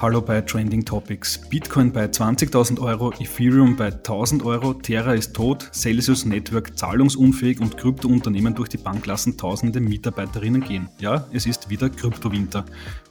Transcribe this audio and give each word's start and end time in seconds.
Hallo 0.00 0.22
bei 0.22 0.40
Trending 0.40 0.82
Topics. 0.82 1.38
Bitcoin 1.50 1.92
bei 1.92 2.06
20.000 2.06 2.80
Euro, 2.80 3.12
Ethereum 3.20 3.76
bei 3.76 3.88
1.000 3.88 4.42
Euro, 4.46 4.72
Terra 4.72 5.12
ist 5.12 5.34
tot, 5.34 5.68
Celsius 5.74 6.24
Network 6.24 6.78
zahlungsunfähig 6.78 7.60
und 7.60 7.76
Kryptounternehmen 7.76 8.54
durch 8.54 8.70
die 8.70 8.78
Bank 8.78 9.04
lassen 9.04 9.36
tausende 9.36 9.78
Mitarbeiterinnen 9.78 10.62
gehen. 10.62 10.88
Ja, 11.00 11.26
es 11.34 11.44
ist 11.44 11.68
wieder 11.68 11.90
Kryptowinter. 11.90 12.64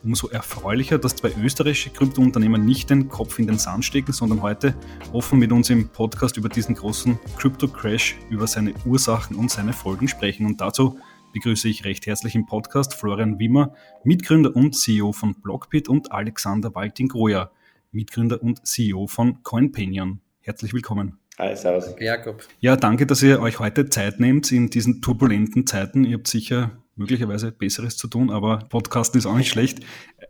Umso 0.04 0.29
erfreulicher, 0.29 0.97
dass 0.97 1.15
zwei 1.15 1.31
österreichische 1.39 1.91
Kryptounternehmen 1.91 2.65
nicht 2.65 2.89
den 2.89 3.07
Kopf 3.07 3.37
in 3.37 3.45
den 3.45 3.59
Sand 3.59 3.85
stecken, 3.85 4.11
sondern 4.11 4.41
heute 4.41 4.73
offen 5.13 5.37
mit 5.37 5.51
uns 5.51 5.69
im 5.69 5.89
Podcast 5.89 6.37
über 6.37 6.49
diesen 6.49 6.73
großen 6.73 7.19
Krypto-Crash, 7.37 8.15
über 8.31 8.47
seine 8.47 8.73
Ursachen 8.83 9.35
und 9.35 9.51
seine 9.51 9.73
Folgen 9.73 10.07
sprechen. 10.07 10.47
Und 10.47 10.59
dazu 10.59 10.97
begrüße 11.34 11.68
ich 11.68 11.86
recht 11.86 12.07
herzlich 12.07 12.36
im 12.36 12.46
Podcast 12.46 12.93
Florian 12.93 13.39
Wimmer, 13.39 13.74
Mitgründer 14.04 14.56
und 14.56 14.75
CEO 14.75 15.11
von 15.11 15.36
Blockbit 15.42 15.89
und 15.89 16.11
Alexander 16.11 16.74
Walting-Groja, 16.74 17.51
Mitgründer 17.92 18.42
und 18.42 18.65
CEO 18.65 19.07
von 19.07 19.43
CoinPenion. 19.43 20.21
Herzlich 20.42 20.73
willkommen. 20.73 21.20
Hi, 21.37 21.56
servus. 21.56 21.96
Jakob. 22.00 22.43
Ja, 22.60 22.75
danke, 22.75 23.06
dass 23.06 23.23
ihr 23.23 23.39
euch 23.39 23.60
heute 23.60 23.89
Zeit 23.89 24.20
nehmt 24.20 24.51
in 24.51 24.70
diesen 24.70 25.01
turbulenten 25.01 25.65
Zeiten. 25.65 26.04
Ihr 26.04 26.18
habt 26.18 26.28
sicher 26.28 26.71
möglicherweise 26.96 27.51
Besseres 27.51 27.96
zu 27.96 28.07
tun, 28.07 28.29
aber 28.29 28.59
Podcasten 28.70 29.20
ist 29.20 29.25
auch 29.25 29.37
nicht 29.37 29.50
schlecht. 29.50 29.79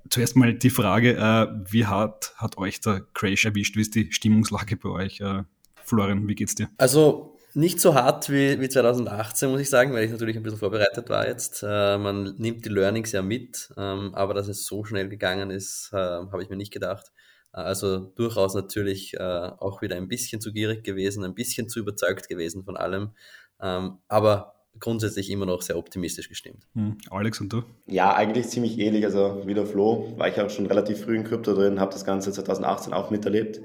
Zuerst 0.10 0.36
mal 0.36 0.54
die 0.54 0.70
Frage, 0.70 1.16
äh, 1.16 1.48
wie 1.72 1.86
hart 1.86 2.34
hat 2.38 2.58
euch 2.58 2.80
der 2.82 3.02
Crash 3.14 3.46
erwischt? 3.46 3.76
Wie 3.76 3.82
ist 3.82 3.96
die 3.96 4.12
Stimmungslage 4.12 4.78
bei 4.78 4.90
euch? 4.90 5.20
Äh, 5.20 5.44
Florian, 5.84 6.28
wie 6.28 6.36
geht's 6.36 6.54
dir? 6.54 6.70
Also 6.78 7.39
nicht 7.54 7.80
so 7.80 7.96
hart 7.96 8.30
wie, 8.30 8.60
wie 8.60 8.70
2018, 8.70 9.50
muss 9.50 9.62
ich 9.62 9.70
sagen, 9.70 9.94
weil 9.94 10.04
ich 10.04 10.12
natürlich 10.12 10.38
ein 10.38 10.44
bisschen 10.44 10.60
vorbereitet 10.60 11.10
war 11.10 11.28
jetzt. 11.28 11.64
Äh, 11.64 11.98
man 11.98 12.36
nimmt 12.38 12.66
die 12.66 12.70
Learnings 12.70 13.12
ja 13.12 13.22
mit, 13.22 13.70
ähm, 13.78 14.14
aber 14.14 14.34
dass 14.34 14.48
es 14.48 14.66
so 14.66 14.84
schnell 14.84 15.10
gegangen 15.10 15.50
ist, 15.50 15.90
äh, 15.94 15.98
habe 15.98 16.44
ich 16.44 16.50
mir 16.50 16.58
nicht 16.58 16.74
gedacht. 16.74 17.12
Äh, 17.54 17.62
also 17.62 17.98
durchaus 17.98 18.54
natürlich 18.54 19.14
äh, 19.16 19.20
auch 19.20 19.82
wieder 19.82 19.96
ein 19.96 20.08
bisschen 20.08 20.42
zu 20.42 20.52
gierig 20.52 20.84
gewesen, 20.84 21.24
ein 21.24 21.36
bisschen 21.36 21.70
zu 21.70 21.80
überzeugt 21.80 22.30
gewesen 22.30 22.64
von 22.64 22.78
allem, 22.78 23.12
ähm, 23.62 23.98
aber 24.08 24.56
grundsätzlich 24.80 25.30
immer 25.30 25.46
noch 25.46 25.62
sehr 25.62 25.78
optimistisch 25.78 26.30
gestimmt. 26.30 26.68
Hm. 26.74 26.98
Alex 27.10 27.42
und 27.42 27.52
du? 27.52 27.64
Ja, 27.88 28.14
eigentlich 28.14 28.48
ziemlich 28.48 28.78
ähnlich. 28.80 29.04
Also 29.06 29.42
wie 29.46 29.54
der 29.54 29.66
Flo 29.66 30.14
war 30.18 30.28
ich 30.28 30.40
auch 30.40 30.50
schon 30.50 30.68
relativ 30.68 31.04
früh 31.04 31.18
in 31.18 31.24
Krypto 31.24 31.54
drin, 31.54 31.80
habe 31.80 31.92
das 31.92 32.06
Ganze 32.06 32.32
2018 32.32 32.94
auch 32.94 33.10
miterlebt. 33.10 33.62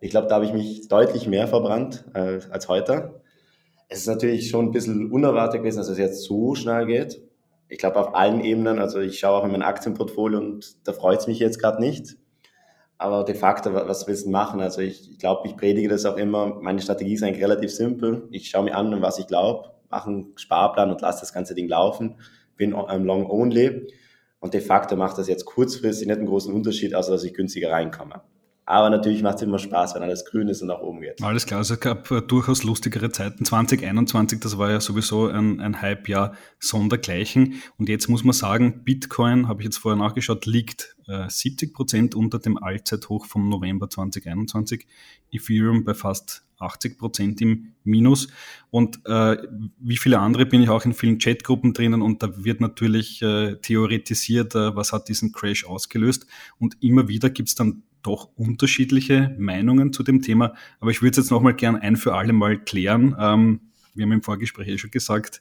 Ich 0.00 0.10
glaube, 0.10 0.28
da 0.28 0.36
habe 0.36 0.46
ich 0.46 0.52
mich 0.52 0.88
deutlich 0.88 1.26
mehr 1.26 1.46
verbrannt 1.46 2.04
äh, 2.14 2.40
als 2.50 2.68
heute. 2.68 3.19
Es 3.92 4.02
ist 4.02 4.06
natürlich 4.06 4.48
schon 4.48 4.66
ein 4.66 4.70
bisschen 4.70 5.10
unerwartet 5.10 5.60
gewesen, 5.60 5.78
dass 5.78 5.88
es 5.88 5.98
jetzt 5.98 6.22
so 6.22 6.54
schnell 6.54 6.86
geht. 6.86 7.20
Ich 7.68 7.78
glaube 7.78 7.98
auf 7.98 8.14
allen 8.14 8.40
Ebenen, 8.40 8.78
also 8.78 9.00
ich 9.00 9.18
schaue 9.18 9.40
auch 9.40 9.44
in 9.44 9.50
mein 9.50 9.62
Aktienportfolio 9.62 10.38
und 10.38 10.86
da 10.86 10.92
freut 10.92 11.18
es 11.18 11.26
mich 11.26 11.40
jetzt 11.40 11.60
gerade 11.60 11.80
nicht. 11.80 12.16
Aber 12.98 13.24
de 13.24 13.34
facto, 13.34 13.74
was 13.74 14.06
willst 14.06 14.26
du 14.26 14.30
machen? 14.30 14.60
Also 14.60 14.80
ich, 14.80 15.10
ich 15.10 15.18
glaube, 15.18 15.48
ich 15.48 15.56
predige 15.56 15.88
das 15.88 16.06
auch 16.06 16.16
immer. 16.16 16.54
Meine 16.60 16.80
Strategie 16.80 17.14
ist 17.14 17.24
eigentlich 17.24 17.42
relativ 17.42 17.72
simpel. 17.72 18.28
Ich 18.30 18.48
schaue 18.48 18.64
mir 18.64 18.76
an, 18.76 19.02
was 19.02 19.18
ich 19.18 19.26
glaube, 19.26 19.70
mache 19.90 20.08
einen 20.08 20.32
Sparplan 20.36 20.90
und 20.90 21.00
lasse 21.00 21.20
das 21.20 21.32
ganze 21.32 21.56
Ding 21.56 21.66
laufen. 21.66 22.20
Bin 22.56 22.76
ähm, 22.88 23.04
long 23.04 23.28
only. 23.28 23.88
Und 24.38 24.54
de 24.54 24.60
facto 24.60 24.94
macht 24.94 25.18
das 25.18 25.26
jetzt 25.26 25.46
kurzfristig 25.46 26.06
nicht 26.06 26.18
einen 26.18 26.28
großen 26.28 26.54
Unterschied, 26.54 26.94
außer 26.94 27.10
dass 27.10 27.24
ich 27.24 27.34
günstiger 27.34 27.72
reinkomme. 27.72 28.22
Aber 28.70 28.88
natürlich 28.88 29.20
macht 29.20 29.36
es 29.36 29.42
immer 29.42 29.58
Spaß, 29.58 29.96
wenn 29.96 30.04
alles 30.04 30.24
grün 30.24 30.46
ist 30.46 30.62
und 30.62 30.68
nach 30.68 30.78
oben 30.78 31.00
geht. 31.00 31.20
Alles 31.24 31.44
klar, 31.44 31.58
also 31.58 31.74
es 31.74 31.80
gab 31.80 32.08
äh, 32.12 32.22
durchaus 32.22 32.62
lustigere 32.62 33.10
Zeiten. 33.10 33.44
2021, 33.44 34.38
das 34.38 34.58
war 34.58 34.70
ja 34.70 34.78
sowieso 34.78 35.26
ein, 35.26 35.58
ein 35.58 35.82
Hype-Jahr 35.82 36.34
sondergleichen. 36.60 37.54
Und 37.78 37.88
jetzt 37.88 38.08
muss 38.08 38.22
man 38.22 38.32
sagen, 38.32 38.84
Bitcoin, 38.84 39.48
habe 39.48 39.60
ich 39.60 39.64
jetzt 39.64 39.78
vorher 39.78 39.98
nachgeschaut, 39.98 40.46
liegt 40.46 40.94
äh, 41.08 41.28
70 41.28 41.74
Prozent 41.74 42.14
unter 42.14 42.38
dem 42.38 42.62
Allzeithoch 42.62 43.26
vom 43.26 43.48
November 43.48 43.90
2021. 43.90 44.86
Ethereum 45.32 45.82
bei 45.82 45.94
fast 45.94 46.44
80 46.60 46.96
Prozent 46.96 47.40
im 47.40 47.72
Minus. 47.82 48.28
Und 48.70 49.00
äh, 49.04 49.36
wie 49.80 49.96
viele 49.96 50.20
andere 50.20 50.46
bin 50.46 50.62
ich 50.62 50.68
auch 50.68 50.84
in 50.84 50.92
vielen 50.92 51.18
Chatgruppen 51.18 51.72
drinnen 51.72 52.02
und 52.02 52.22
da 52.22 52.44
wird 52.44 52.60
natürlich 52.60 53.20
äh, 53.22 53.56
theoretisiert, 53.56 54.54
äh, 54.54 54.76
was 54.76 54.92
hat 54.92 55.08
diesen 55.08 55.32
Crash 55.32 55.64
ausgelöst. 55.64 56.26
Und 56.60 56.76
immer 56.80 57.08
wieder 57.08 57.30
gibt 57.30 57.48
es 57.48 57.56
dann 57.56 57.82
doch 58.02 58.30
unterschiedliche 58.36 59.34
Meinungen 59.38 59.92
zu 59.92 60.02
dem 60.02 60.22
Thema. 60.22 60.54
Aber 60.80 60.90
ich 60.90 61.02
würde 61.02 61.12
es 61.12 61.16
jetzt 61.18 61.30
nochmal 61.30 61.54
gern 61.54 61.76
ein 61.76 61.96
für 61.96 62.14
alle 62.14 62.32
Mal 62.32 62.58
klären. 62.58 63.16
Ähm, 63.18 63.60
wir 63.94 64.04
haben 64.04 64.12
im 64.12 64.22
Vorgespräch 64.22 64.68
eh 64.68 64.78
schon 64.78 64.90
gesagt, 64.90 65.40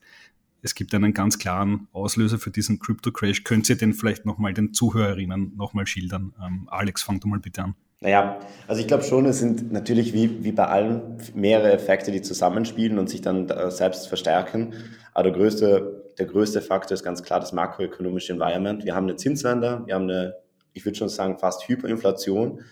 es 0.62 0.75
gibt 0.75 0.94
einen 0.94 1.14
ganz 1.14 1.40
klaren 1.40 1.88
Auslöser 1.94 2.38
für 2.38 2.52
diesen 2.52 2.80
Crypto-Crash. 2.80 3.44
Könnt 3.44 3.70
ihr 3.70 3.78
den 3.78 3.94
vielleicht 3.94 4.25
nochmal 4.25 4.53
den 4.53 4.74
Zuhörerinnen 4.74 5.56
nochmal 5.56 5.88
schildern? 5.88 6.34
Ähm, 6.44 6.68
Alex, 6.70 7.02
fang 7.02 7.20
du 7.20 7.28
mal 7.28 7.40
bitte 7.40 7.64
an. 7.64 7.75
Naja, 8.02 8.40
also 8.68 8.81
ich 8.81 8.88
glaube 8.88 9.03
schon, 9.03 9.26
es 9.26 9.40
sind 9.40 9.74
natürlich 9.74 10.14
wie, 10.14 10.44
wie 10.44 10.53
bei 10.53 10.68
allen 10.68 11.18
mehrere 11.34 11.74
Effekte, 11.74 12.12
die 12.12 12.22
zusammenspielen 12.22 12.97
und 12.97 13.09
sich 13.09 13.22
dann 13.22 13.50
äh, 13.50 13.72
selbst 13.72 14.08
verstärken. 14.08 14.74
Aber 15.14 15.24
der 15.24 15.34
größte, 15.34 16.14
der 16.18 16.26
größte 16.26 16.62
Faktor 16.62 16.96
ist 16.96 17.03
ganz 17.03 17.24
klar 17.24 17.40
das 17.41 17.52
makroökonomische 17.52 18.31
Environment. 18.34 18.86
Wir 18.86 18.96
haben 18.96 19.06
eine 19.06 19.18
Zinswende, 19.18 19.84
wir 19.86 19.96
haben 19.96 20.03
eine 20.03 20.36
ich 20.74 20.85
würde 20.85 20.97
schon 20.97 21.09
sagen, 21.09 21.38
fast 21.38 21.68
Hyperinflation. 21.68 22.63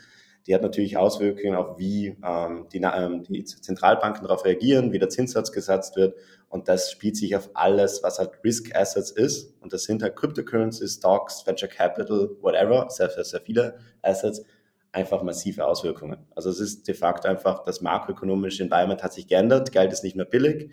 Die 0.46 0.56
hat 0.56 0.62
natürlich 0.62 0.96
Auswirkungen 0.96 1.56
auf, 1.56 1.78
wie 1.78 2.18
ähm, 2.24 2.68
die, 2.72 2.78
ähm, 2.78 3.24
die 3.24 3.44
Zentralbanken 3.44 4.24
darauf 4.24 4.46
reagieren, 4.46 4.94
wie 4.94 5.00
der 5.00 5.10
Zinssatz 5.10 5.52
gesetzt 5.52 5.98
wird. 5.98 6.16
Und 6.48 6.70
das 6.70 6.90
spielt 6.90 7.18
sich 7.18 7.36
auf 7.36 7.50
alles, 7.54 8.02
was 8.02 8.20
halt 8.20 8.32
Risk 8.46 8.74
Assets 8.74 9.12
ist. 9.12 9.62
Und 9.62 9.74
das 9.74 9.84
sind 9.84 10.02
halt 10.02 10.16
Cryptocurrencies, 10.16 10.96
Stocks, 10.96 11.46
Venture 11.46 11.68
Capital, 11.68 12.30
whatever, 12.42 12.88
sehr, 12.90 13.10
sehr, 13.10 13.26
sehr 13.26 13.42
viele 13.42 13.78
Assets, 14.02 14.44
einfach 14.94 15.22
massive 15.22 15.66
Auswirkungen. 15.66 16.26
Also 16.34 16.50
es 16.50 16.62
ist 16.62 16.88
de 16.88 16.96
facto 16.96 17.28
einfach, 17.28 17.64
das 17.64 17.82
makroökonomische 17.82 18.64
Environment 18.64 19.04
hat 19.04 19.14
sich 19.14 19.28
geändert, 19.28 19.74
Geld 19.74 19.92
ist 19.92 20.04
nicht 20.04 20.16
mehr 20.16 20.26
billig. 20.26 20.72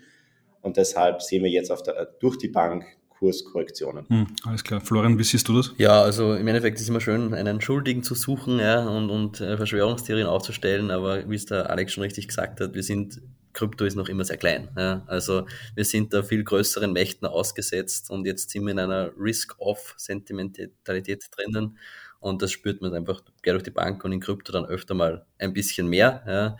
Und 0.61 0.77
deshalb 0.77 1.21
sehen 1.21 1.43
wir 1.43 1.51
jetzt 1.51 1.69
der, 1.85 2.05
durch 2.19 2.37
die 2.37 2.47
Bank 2.47 2.85
Kurskorrektionen. 3.25 4.05
Hm, 4.07 4.27
alles 4.43 4.63
klar. 4.63 4.81
Florian, 4.81 5.17
wie 5.17 5.23
siehst 5.23 5.47
du 5.47 5.57
das? 5.57 5.73
Ja, 5.77 6.03
also 6.03 6.35
im 6.35 6.47
Endeffekt 6.47 6.77
ist 6.77 6.83
es 6.83 6.89
immer 6.89 7.01
schön, 7.01 7.33
einen 7.33 7.59
Schuldigen 7.59 8.03
zu 8.03 8.13
suchen 8.13 8.59
ja, 8.59 8.87
und, 8.87 9.09
und 9.09 9.41
äh, 9.41 9.57
Verschwörungstheorien 9.57 10.27
aufzustellen, 10.27 10.91
aber 10.91 11.27
wie 11.27 11.35
es 11.35 11.47
der 11.47 11.71
Alex 11.71 11.93
schon 11.93 12.03
richtig 12.03 12.27
gesagt 12.27 12.61
hat, 12.61 12.75
wir 12.75 12.83
sind, 12.83 13.23
Krypto 13.53 13.83
ist 13.85 13.95
noch 13.95 14.09
immer 14.09 14.25
sehr 14.25 14.37
klein. 14.37 14.69
Ja. 14.77 15.01
Also 15.07 15.47
wir 15.73 15.85
sind 15.85 16.13
da 16.13 16.21
viel 16.21 16.43
größeren 16.43 16.93
Mächten 16.93 17.27
ausgesetzt 17.27 18.11
und 18.11 18.27
jetzt 18.27 18.51
sind 18.51 18.65
wir 18.65 18.73
in 18.73 18.79
einer 18.79 19.09
Risk-Off-Sentimentalität 19.17 21.25
drinnen. 21.35 21.79
Und 22.19 22.41
das 22.41 22.51
spürt 22.51 22.81
man 22.81 22.93
einfach 22.95 23.21
quer 23.43 23.53
durch 23.53 23.63
die 23.63 23.69
Bank 23.69 24.03
und 24.03 24.11
in 24.11 24.19
Krypto 24.19 24.51
dann 24.51 24.65
öfter 24.65 24.95
mal 24.95 25.27
ein 25.37 25.53
bisschen 25.53 25.87
mehr, 25.87 26.23
ja, 26.25 26.57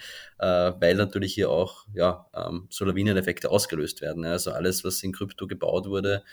äh, 0.69 0.73
weil 0.79 0.93
natürlich 0.93 1.33
hier 1.33 1.49
auch 1.49 1.87
ja, 1.95 2.27
ähm, 2.35 2.67
so 2.69 2.85
Lawineneffekte 2.85 3.49
ausgelöst 3.49 4.01
werden. 4.01 4.25
Ja. 4.25 4.31
Also 4.31 4.51
alles, 4.51 4.83
was 4.83 5.01
in 5.01 5.11
Krypto 5.11 5.47
gebaut 5.47 5.87
wurde, 5.87 6.23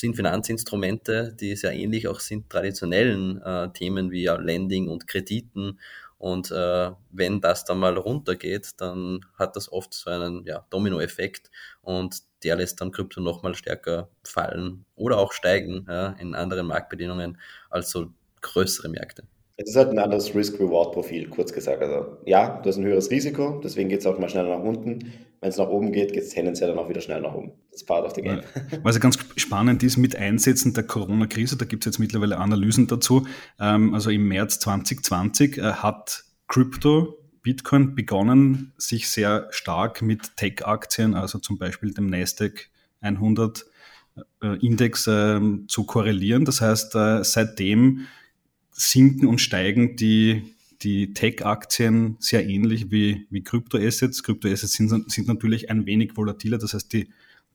sind 0.00 0.16
Finanzinstrumente, 0.16 1.34
die 1.38 1.56
sehr 1.56 1.72
ähnlich 1.72 2.08
auch 2.08 2.20
sind 2.20 2.48
traditionellen 2.50 3.40
äh, 3.42 3.70
Themen 3.72 4.10
wie 4.10 4.26
Lending 4.26 4.88
und 4.88 5.06
Krediten. 5.06 5.78
Und 6.18 6.50
äh, 6.50 6.90
wenn 7.10 7.40
das 7.40 7.64
dann 7.64 7.78
mal 7.78 7.96
runtergeht, 7.96 8.72
dann 8.78 9.20
hat 9.38 9.54
das 9.54 9.70
oft 9.70 9.94
so 9.94 10.10
einen 10.10 10.44
ja, 10.44 10.66
Dominoeffekt 10.70 11.50
und 11.80 12.22
der 12.42 12.56
lässt 12.56 12.80
dann 12.80 12.90
Krypto 12.90 13.20
nochmal 13.20 13.54
stärker 13.54 14.08
fallen 14.24 14.84
oder 14.96 15.18
auch 15.18 15.32
steigen 15.32 15.86
ja, 15.88 16.16
in 16.18 16.34
anderen 16.34 16.66
Marktbedingungen 16.66 17.38
als 17.70 17.90
so 17.90 18.08
größere 18.40 18.88
Märkte. 18.88 19.24
Es 19.56 19.70
ist 19.70 19.76
halt 19.76 19.90
ein 19.90 19.98
anderes 19.98 20.34
Risk-Reward-Profil, 20.34 21.28
kurz 21.30 21.52
gesagt. 21.52 21.82
Also 21.82 22.18
ja, 22.24 22.60
du 22.62 22.68
hast 22.68 22.76
ein 22.76 22.84
höheres 22.84 23.10
Risiko, 23.10 23.60
deswegen 23.62 23.88
geht 23.88 24.00
es 24.00 24.06
auch 24.06 24.18
mal 24.18 24.28
schneller 24.28 24.56
nach 24.56 24.64
unten. 24.64 25.12
Wenn 25.40 25.50
es 25.50 25.56
nach 25.56 25.68
oben 25.68 25.92
geht, 25.92 26.12
geht 26.12 26.24
es 26.24 26.30
tendenziell 26.30 26.68
dann 26.68 26.78
auch 26.78 26.88
wieder 26.88 27.00
schnell 27.00 27.20
nach 27.20 27.34
oben. 27.34 27.52
Das 27.70 27.82
ist 27.82 27.86
part 27.86 28.04
of 28.04 28.14
the 28.14 28.22
game. 28.22 28.40
Was 28.82 28.96
ja 28.96 29.00
ganz 29.00 29.18
spannend 29.36 29.82
ist, 29.84 29.96
mit 29.96 30.16
Einsätzen 30.16 30.74
der 30.74 30.82
Corona-Krise, 30.82 31.56
da 31.56 31.64
gibt 31.64 31.84
es 31.84 31.92
jetzt 31.92 31.98
mittlerweile 31.98 32.38
Analysen 32.38 32.88
dazu. 32.88 33.26
Ähm, 33.60 33.94
also 33.94 34.10
im 34.10 34.26
März 34.26 34.58
2020 34.58 35.58
äh, 35.58 35.62
hat 35.74 36.24
Crypto, 36.48 37.18
Bitcoin 37.42 37.94
begonnen, 37.94 38.72
sich 38.78 39.08
sehr 39.08 39.46
stark 39.50 40.02
mit 40.02 40.36
Tech-Aktien, 40.36 41.14
also 41.14 41.38
zum 41.38 41.56
Beispiel 41.56 41.94
dem 41.94 42.06
Nasdaq 42.06 42.68
100 43.00 43.64
äh, 44.42 44.66
Index 44.66 45.06
ähm, 45.06 45.66
zu 45.68 45.84
korrelieren. 45.84 46.44
Das 46.44 46.60
heißt, 46.60 46.94
äh, 46.96 47.22
seitdem 47.22 48.06
sinken 48.72 49.26
und 49.28 49.40
steigen 49.40 49.96
die, 49.96 50.54
die 50.82 51.12
Tech-Aktien 51.12 52.16
sehr 52.20 52.46
ähnlich 52.46 52.90
wie, 52.90 53.26
wie 53.30 53.42
Kryptoassets. 53.42 54.22
Kryptoassets 54.22 54.72
sind, 54.72 55.10
sind 55.10 55.28
natürlich 55.28 55.70
ein 55.70 55.86
wenig 55.86 56.16
volatiler, 56.16 56.58
das 56.58 56.74
heißt, 56.74 56.92
die, 56.92 57.10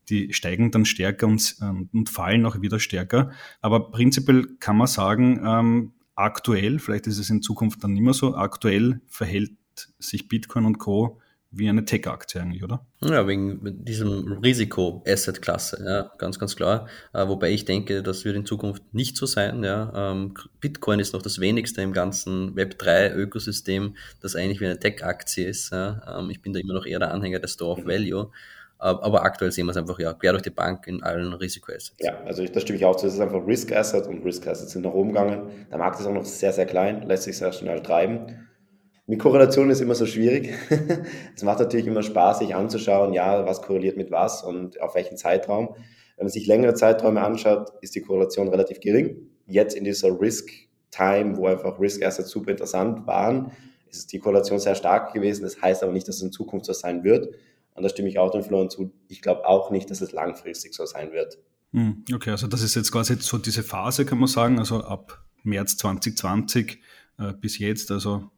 die 0.10 0.34
steigen 0.34 0.72
dann 0.72 0.86
stärker 0.86 1.28
und, 1.28 1.56
ähm, 1.62 1.90
und 1.94 2.10
fallen 2.10 2.46
auch 2.46 2.62
wieder 2.62 2.80
stärker. 2.80 3.32
Aber 3.62 3.92
prinzipiell 3.92 4.48
kann 4.60 4.78
man 4.78 4.88
sagen, 4.88 5.42
ähm, 5.46 5.94
aktuell, 6.16 6.80
vielleicht 6.80 7.08
ist 7.08 7.20
es 7.20 7.30
in 7.30 7.42
Zukunft 7.42 7.84
dann 7.84 7.94
nicht 7.94 8.04
mehr 8.04 8.14
so, 8.14 8.36
aktuell 8.36 9.02
verhält 9.08 9.52
sich 10.00 10.28
Bitcoin 10.28 10.66
und 10.66 10.78
Co. 10.78 11.20
wie 11.56 11.70
eine 11.70 11.86
Tech-Aktie 11.86 12.42
eigentlich, 12.42 12.64
oder? 12.64 12.86
Ja, 13.02 13.28
wegen 13.28 13.84
diesem 13.86 14.40
Risiko-Asset-Klasse, 14.44 15.84
ja, 15.86 16.12
ganz, 16.18 16.40
ganz 16.40 16.56
klar. 16.56 16.88
Äh, 17.14 17.28
wobei 17.28 17.52
ich 17.52 17.66
denke, 17.66 18.02
das 18.02 18.26
wird 18.26 18.36
in 18.36 18.46
Zukunft 18.46 18.84
nicht 18.94 19.18
so 19.18 19.26
sein. 19.26 19.64
Ja. 19.64 20.12
Ähm, 20.12 20.34
Bitcoin 20.60 21.00
ist 21.00 21.14
noch 21.14 21.22
das 21.22 21.40
wenigste 21.40 21.82
im 21.82 21.94
ganzen 21.94 22.56
Web3-Ökosystem, 22.56 23.96
das 24.22 24.36
eigentlich 24.36 24.62
wie 24.62 24.66
eine 24.66 24.80
Tech-Aktie 24.80 25.48
ist. 25.48 25.72
Ja. 25.72 26.20
Ähm, 26.20 26.30
ich 26.30 26.42
bin 26.42 26.54
da 26.54 26.60
immer 26.60 26.74
noch 26.74 26.86
eher 26.86 27.00
der 27.00 27.12
Anhänger 27.12 27.40
der 27.40 27.48
Store 27.48 27.72
of 27.72 27.86
Value. 27.86 28.32
Aber 28.80 29.24
aktuell 29.24 29.50
sehen 29.50 29.66
wir 29.66 29.72
es 29.72 29.78
einfach 29.78 29.98
ja 30.00 30.12
quer 30.12 30.34
durch 30.34 30.44
die 30.44 30.50
Bank 30.50 30.88
in 30.88 31.02
allen 31.04 31.32
Risikoassets. 31.32 31.96
Ja, 32.02 32.18
also 32.26 32.44
da 32.44 32.60
stimme 32.60 32.78
ich 32.78 32.84
auch 32.84 32.98
zu. 32.98 33.08
Es 33.08 33.14
ist 33.14 33.22
einfach 33.22 33.48
Risk 33.48 33.72
Asset 33.72 34.08
und 34.08 34.26
Risk 34.26 34.46
Assets 34.46 34.74
sind 34.74 34.82
nach 34.82 34.92
oben 34.92 35.14
gegangen. 35.14 35.68
Der 35.72 35.78
Markt 35.78 36.02
ist 36.02 36.06
auch 36.06 36.12
noch 36.12 36.26
sehr, 36.26 36.52
sehr 36.52 36.66
klein, 36.66 37.08
lässt 37.08 37.24
sich 37.24 37.38
sehr 37.38 37.54
schnell 37.54 37.82
treiben. 37.82 38.50
Mit 39.06 39.20
Korrelation 39.20 39.70
ist 39.70 39.82
immer 39.82 39.96
so 39.96 40.06
schwierig. 40.06 40.54
es 41.36 41.44
macht 41.44 41.60
natürlich 41.60 41.88
immer 41.88 42.04
Spaß, 42.04 42.40
sich 42.40 42.56
anzuschauen, 42.56 43.14
ja, 43.14 43.46
was 43.46 43.62
korreliert 43.62 43.98
mit 43.98 44.12
was 44.12 44.44
und 44.44 44.80
auf 44.80 44.96
welchen 44.96 45.18
Zeitraum. 45.18 45.76
Wenn 46.16 46.26
man 46.26 46.32
sich 46.32 46.48
längere 46.48 46.74
Zeiträume 46.74 47.22
anschaut, 47.22 47.72
ist 47.82 47.96
die 47.96 48.02
Korrelation 48.02 48.48
relativ 48.48 48.80
gering. 48.80 49.18
Jetzt 49.46 49.76
in 49.76 49.84
dieser 49.84 50.20
Risk 50.22 50.50
Time, 50.90 51.38
wo 51.38 51.48
einfach 51.48 51.80
Risk 51.80 52.04
Assets 52.04 52.30
super 52.30 52.52
interessant 52.52 53.06
waren, 53.08 53.52
ist 53.90 54.14
die 54.14 54.20
Korrelation 54.20 54.60
sehr 54.60 54.76
stark 54.76 55.14
gewesen. 55.14 55.44
Das 55.44 55.62
heißt 55.62 55.84
aber 55.84 55.92
nicht, 55.92 56.08
dass 56.08 56.18
es 56.18 56.22
in 56.22 56.32
Zukunft 56.32 56.66
so 56.66 56.74
sein 56.74 57.04
wird. 57.04 57.34
Und 57.74 57.84
da 57.84 57.90
stimme 57.90 58.10
ich 58.10 58.20
auch 58.20 58.32
dem 58.32 58.44
Florian 58.44 58.70
zu. 58.70 58.94
Ich 59.08 59.22
glaube 59.22 59.46
auch 59.46 59.72
nicht, 59.72 59.90
dass 59.90 60.02
es 60.02 60.12
langfristig 60.12 60.74
so 60.74 60.86
sein 60.86 61.12
wird. 61.12 61.40
Hm, 61.74 62.06
okay, 62.14 62.30
also 62.30 62.48
das 62.48 62.62
ist 62.62 62.76
jetzt 62.76 62.92
quasi 62.92 63.16
so 63.20 63.38
diese 63.40 63.64
Phase, 63.64 64.06
kann 64.06 64.20
man 64.20 64.28
sagen, 64.28 64.60
also 64.60 64.84
ab 64.84 65.26
März 65.42 65.78
2020 65.78 66.80
äh, 67.18 67.34
bis 67.34 67.58
jetzt, 67.58 67.92
also 67.92 68.30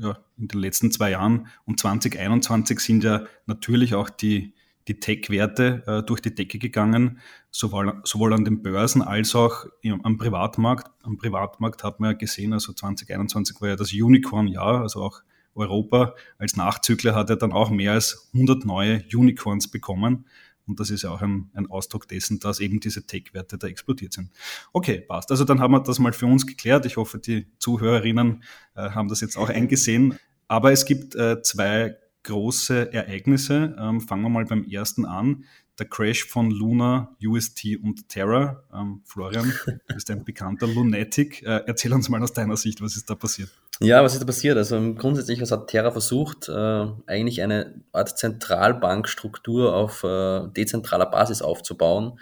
ja, 0.00 0.18
in 0.36 0.48
den 0.48 0.60
letzten 0.60 0.90
zwei 0.90 1.10
Jahren 1.10 1.46
und 1.64 1.80
2021 1.80 2.80
sind 2.80 3.04
ja 3.04 3.24
natürlich 3.46 3.94
auch 3.94 4.10
die, 4.10 4.54
die 4.86 5.00
Tech-Werte 5.00 5.82
äh, 5.86 6.02
durch 6.02 6.20
die 6.20 6.34
Decke 6.34 6.58
gegangen, 6.58 7.20
sowohl, 7.50 8.00
sowohl 8.04 8.32
an 8.34 8.44
den 8.44 8.62
Börsen 8.62 9.02
als 9.02 9.34
auch 9.34 9.66
im, 9.82 10.04
am 10.04 10.18
Privatmarkt. 10.18 10.90
Am 11.02 11.16
Privatmarkt 11.16 11.84
hat 11.84 12.00
man 12.00 12.12
ja 12.12 12.16
gesehen, 12.16 12.52
also 12.52 12.72
2021 12.72 13.60
war 13.60 13.68
ja 13.68 13.76
das 13.76 13.92
Unicorn-Jahr, 13.92 14.82
also 14.82 15.02
auch 15.02 15.22
Europa 15.54 16.14
als 16.38 16.56
Nachzügler 16.56 17.14
hat 17.14 17.30
er 17.30 17.36
dann 17.36 17.52
auch 17.52 17.70
mehr 17.70 17.92
als 17.92 18.30
100 18.32 18.64
neue 18.64 19.02
Unicorns 19.12 19.68
bekommen. 19.68 20.26
Und 20.68 20.80
das 20.80 20.90
ist 20.90 21.02
ja 21.02 21.10
auch 21.10 21.22
ein, 21.22 21.50
ein 21.54 21.66
Ausdruck 21.68 22.06
dessen, 22.06 22.38
dass 22.40 22.60
eben 22.60 22.80
diese 22.80 23.06
Tech-Werte 23.06 23.58
da 23.58 23.66
explodiert 23.66 24.12
sind. 24.12 24.30
Okay, 24.72 25.00
passt. 25.00 25.30
Also 25.30 25.44
dann 25.44 25.60
haben 25.60 25.72
wir 25.72 25.80
das 25.80 25.98
mal 25.98 26.12
für 26.12 26.26
uns 26.26 26.46
geklärt. 26.46 26.86
Ich 26.86 26.96
hoffe, 26.96 27.18
die 27.18 27.46
Zuhörerinnen 27.58 28.42
äh, 28.74 28.90
haben 28.90 29.08
das 29.08 29.20
jetzt 29.20 29.36
auch 29.36 29.48
eingesehen. 29.48 30.18
Aber 30.46 30.72
es 30.72 30.84
gibt 30.84 31.14
äh, 31.14 31.42
zwei 31.42 31.96
große 32.22 32.92
Ereignisse. 32.92 33.76
Ähm, 33.78 34.00
fangen 34.00 34.22
wir 34.22 34.28
mal 34.28 34.44
beim 34.44 34.64
ersten 34.64 35.04
an 35.04 35.44
der 35.78 35.88
Crash 35.88 36.24
von 36.24 36.50
Luna, 36.50 37.16
UST 37.24 37.76
und 37.82 38.08
Terra. 38.08 38.62
Ähm, 38.74 39.02
Florian, 39.04 39.52
du 39.66 39.94
bist 39.94 40.10
ein 40.10 40.24
bekannter 40.24 40.66
Lunatic. 40.66 41.42
Äh, 41.42 41.62
erzähl 41.66 41.92
uns 41.92 42.08
mal 42.08 42.22
aus 42.22 42.32
deiner 42.32 42.56
Sicht, 42.56 42.82
was 42.82 42.96
ist 42.96 43.08
da 43.08 43.14
passiert? 43.14 43.50
Ja, 43.80 44.02
was 44.02 44.14
ist 44.14 44.20
da 44.20 44.26
passiert? 44.26 44.56
Also 44.56 44.94
grundsätzlich, 44.94 45.40
was 45.40 45.52
hat 45.52 45.68
Terra 45.68 45.92
versucht? 45.92 46.48
Äh, 46.48 46.86
eigentlich 47.06 47.42
eine 47.42 47.80
Art 47.92 48.18
Zentralbankstruktur 48.18 49.74
auf 49.74 50.02
äh, 50.02 50.48
dezentraler 50.48 51.06
Basis 51.06 51.42
aufzubauen. 51.42 52.18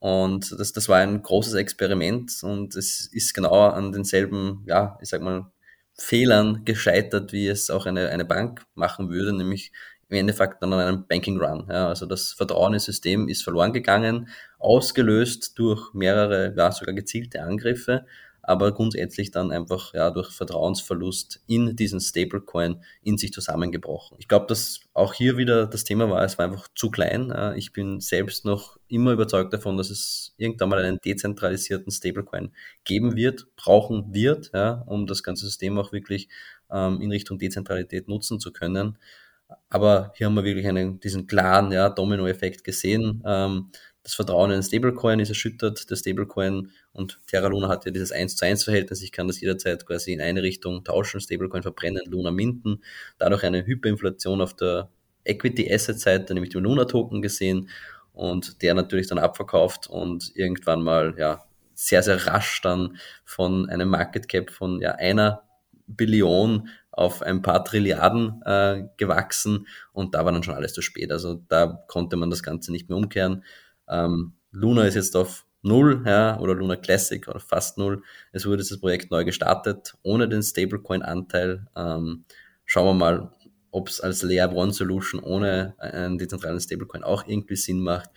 Und 0.00 0.54
das, 0.58 0.72
das 0.72 0.88
war 0.88 0.98
ein 0.98 1.22
großes 1.22 1.54
Experiment 1.54 2.32
und 2.42 2.76
es 2.76 3.06
ist 3.12 3.34
genau 3.34 3.68
an 3.68 3.90
denselben, 3.90 4.62
ja, 4.66 4.98
ich 5.00 5.08
sag 5.08 5.22
mal, 5.22 5.50
Fehlern 5.94 6.64
gescheitert, 6.64 7.32
wie 7.32 7.48
es 7.48 7.70
auch 7.70 7.86
eine, 7.86 8.10
eine 8.10 8.24
Bank 8.24 8.64
machen 8.74 9.08
würde, 9.10 9.32
nämlich 9.32 9.72
im 10.08 10.18
Endeffekt 10.18 10.62
dann 10.62 10.72
an 10.72 10.80
einem 10.80 11.06
Banking 11.08 11.38
Run. 11.40 11.66
Ja, 11.68 11.88
also 11.88 12.06
das 12.06 12.32
Vertrauen 12.32 12.74
ins 12.74 12.84
System 12.84 13.28
ist 13.28 13.42
verloren 13.42 13.72
gegangen, 13.72 14.28
ausgelöst 14.58 15.58
durch 15.58 15.92
mehrere, 15.94 16.54
ja, 16.56 16.70
sogar 16.70 16.94
gezielte 16.94 17.42
Angriffe, 17.42 18.06
aber 18.48 18.72
grundsätzlich 18.72 19.30
dann 19.30 19.52
einfach 19.52 19.92
ja, 19.92 20.10
durch 20.10 20.30
Vertrauensverlust 20.30 21.42
in 21.46 21.76
diesen 21.76 22.00
Stablecoin 22.00 22.82
in 23.02 23.18
sich 23.18 23.30
zusammengebrochen. 23.30 24.16
Ich 24.18 24.26
glaube, 24.26 24.46
dass 24.46 24.80
auch 24.94 25.12
hier 25.12 25.36
wieder 25.36 25.66
das 25.66 25.84
Thema 25.84 26.08
war, 26.08 26.24
es 26.24 26.38
war 26.38 26.46
einfach 26.46 26.66
zu 26.74 26.90
klein. 26.90 27.30
Ich 27.56 27.74
bin 27.74 28.00
selbst 28.00 28.46
noch 28.46 28.78
immer 28.88 29.12
überzeugt 29.12 29.52
davon, 29.52 29.76
dass 29.76 29.90
es 29.90 30.34
irgendwann 30.38 30.70
mal 30.70 30.82
einen 30.82 30.98
dezentralisierten 31.04 31.92
Stablecoin 31.92 32.50
geben 32.84 33.16
wird, 33.16 33.54
brauchen 33.56 34.14
wird, 34.14 34.50
ja, 34.54 34.82
um 34.86 35.06
das 35.06 35.22
ganze 35.22 35.44
System 35.44 35.78
auch 35.78 35.92
wirklich 35.92 36.30
ähm, 36.70 37.02
in 37.02 37.10
Richtung 37.10 37.38
Dezentralität 37.38 38.08
nutzen 38.08 38.40
zu 38.40 38.50
können. 38.50 38.96
Aber 39.68 40.12
hier 40.16 40.26
haben 40.26 40.34
wir 40.34 40.44
wirklich 40.44 40.66
einen, 40.66 41.00
diesen 41.00 41.26
klaren 41.26 41.70
ja, 41.70 41.90
Domino-Effekt 41.90 42.64
gesehen. 42.64 43.22
Ähm, 43.26 43.70
das 44.08 44.14
Vertrauen 44.14 44.50
in 44.50 44.56
den 44.56 44.62
Stablecoin 44.62 45.20
ist 45.20 45.28
erschüttert. 45.28 45.90
Der 45.90 45.96
Stablecoin 45.96 46.70
und 46.92 47.20
Terra 47.26 47.48
Luna 47.48 47.68
hat 47.68 47.84
ja 47.84 47.90
dieses 47.90 48.10
1 48.10 48.36
zu 48.36 48.46
1 48.46 48.64
Verhältnis. 48.64 49.02
Ich 49.02 49.12
kann 49.12 49.28
das 49.28 49.38
jederzeit 49.38 49.84
quasi 49.84 50.14
in 50.14 50.22
eine 50.22 50.42
Richtung 50.42 50.82
tauschen, 50.82 51.20
Stablecoin 51.20 51.62
verbrennen, 51.62 52.00
Luna 52.06 52.30
minden. 52.30 52.82
Dadurch 53.18 53.44
eine 53.44 53.66
Hyperinflation 53.66 54.40
auf 54.40 54.56
der 54.56 54.88
Equity 55.24 55.70
Asset 55.70 56.00
Seite, 56.00 56.32
nämlich 56.32 56.52
dem 56.52 56.62
Luna 56.62 56.86
Token 56.86 57.20
gesehen 57.20 57.68
und 58.14 58.62
der 58.62 58.72
natürlich 58.72 59.08
dann 59.08 59.18
abverkauft 59.18 59.88
und 59.88 60.32
irgendwann 60.34 60.82
mal 60.82 61.14
ja 61.18 61.44
sehr, 61.74 62.02
sehr 62.02 62.26
rasch 62.26 62.62
dann 62.62 62.96
von 63.26 63.68
einem 63.68 63.90
Market 63.90 64.26
Cap 64.26 64.48
von 64.48 64.80
ja 64.80 64.92
einer 64.92 65.42
Billion 65.86 66.70
auf 66.92 67.20
ein 67.20 67.42
paar 67.42 67.62
Trilliarden 67.62 68.40
äh, 68.46 68.84
gewachsen 68.96 69.66
und 69.92 70.14
da 70.14 70.24
war 70.24 70.32
dann 70.32 70.42
schon 70.42 70.54
alles 70.54 70.72
zu 70.72 70.80
spät. 70.80 71.12
Also 71.12 71.42
da 71.50 71.84
konnte 71.88 72.16
man 72.16 72.30
das 72.30 72.42
Ganze 72.42 72.72
nicht 72.72 72.88
mehr 72.88 72.96
umkehren. 72.96 73.44
Ähm, 73.90 74.34
Luna 74.50 74.84
ist 74.84 74.94
jetzt 74.94 75.16
auf 75.16 75.46
null, 75.62 76.02
ja, 76.06 76.38
oder 76.40 76.54
Luna 76.54 76.76
Classic 76.76 77.26
oder 77.28 77.40
fast 77.40 77.78
null. 77.78 78.02
Es 78.32 78.46
wurde 78.46 78.58
das 78.58 78.80
Projekt 78.80 79.10
neu 79.10 79.24
gestartet, 79.24 79.94
ohne 80.02 80.28
den 80.28 80.42
Stablecoin-Anteil. 80.42 81.66
Ähm, 81.76 82.24
schauen 82.64 82.86
wir 82.86 82.94
mal, 82.94 83.32
ob 83.70 83.88
es 83.88 84.00
als 84.00 84.22
Layer 84.22 84.52
One 84.54 84.72
Solution 84.72 85.20
ohne 85.20 85.74
einen 85.78 86.18
dezentralen 86.18 86.60
Stablecoin 86.60 87.02
auch 87.04 87.26
irgendwie 87.26 87.56
Sinn 87.56 87.80
macht. 87.80 88.10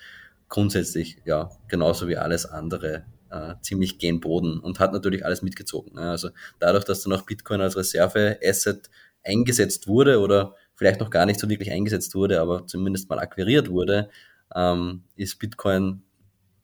Grundsätzlich, 0.49 1.17
ja, 1.25 1.49
genauso 1.67 2.07
wie 2.07 2.17
alles 2.17 2.45
andere 2.45 3.05
äh, 3.29 3.55
ziemlich 3.61 3.97
gen 3.99 4.19
Boden 4.19 4.59
und 4.59 4.79
hat 4.79 4.93
natürlich 4.93 5.25
alles 5.25 5.41
mitgezogen. 5.41 5.95
Ne? 5.95 6.09
Also 6.09 6.29
dadurch, 6.59 6.83
dass 6.83 7.03
dann 7.03 7.13
auch 7.13 7.23
Bitcoin 7.23 7.61
als 7.61 7.77
Reserve-Asset 7.77 8.89
eingesetzt 9.23 9.87
wurde 9.87 10.19
oder 10.19 10.55
vielleicht 10.75 10.99
noch 10.99 11.09
gar 11.09 11.25
nicht 11.25 11.39
so 11.39 11.49
wirklich 11.49 11.71
eingesetzt 11.71 12.15
wurde, 12.15 12.41
aber 12.41 12.65
zumindest 12.67 13.09
mal 13.09 13.19
akquiriert 13.19 13.69
wurde, 13.69 14.09
ähm, 14.55 15.03
ist 15.15 15.39
Bitcoin 15.39 16.03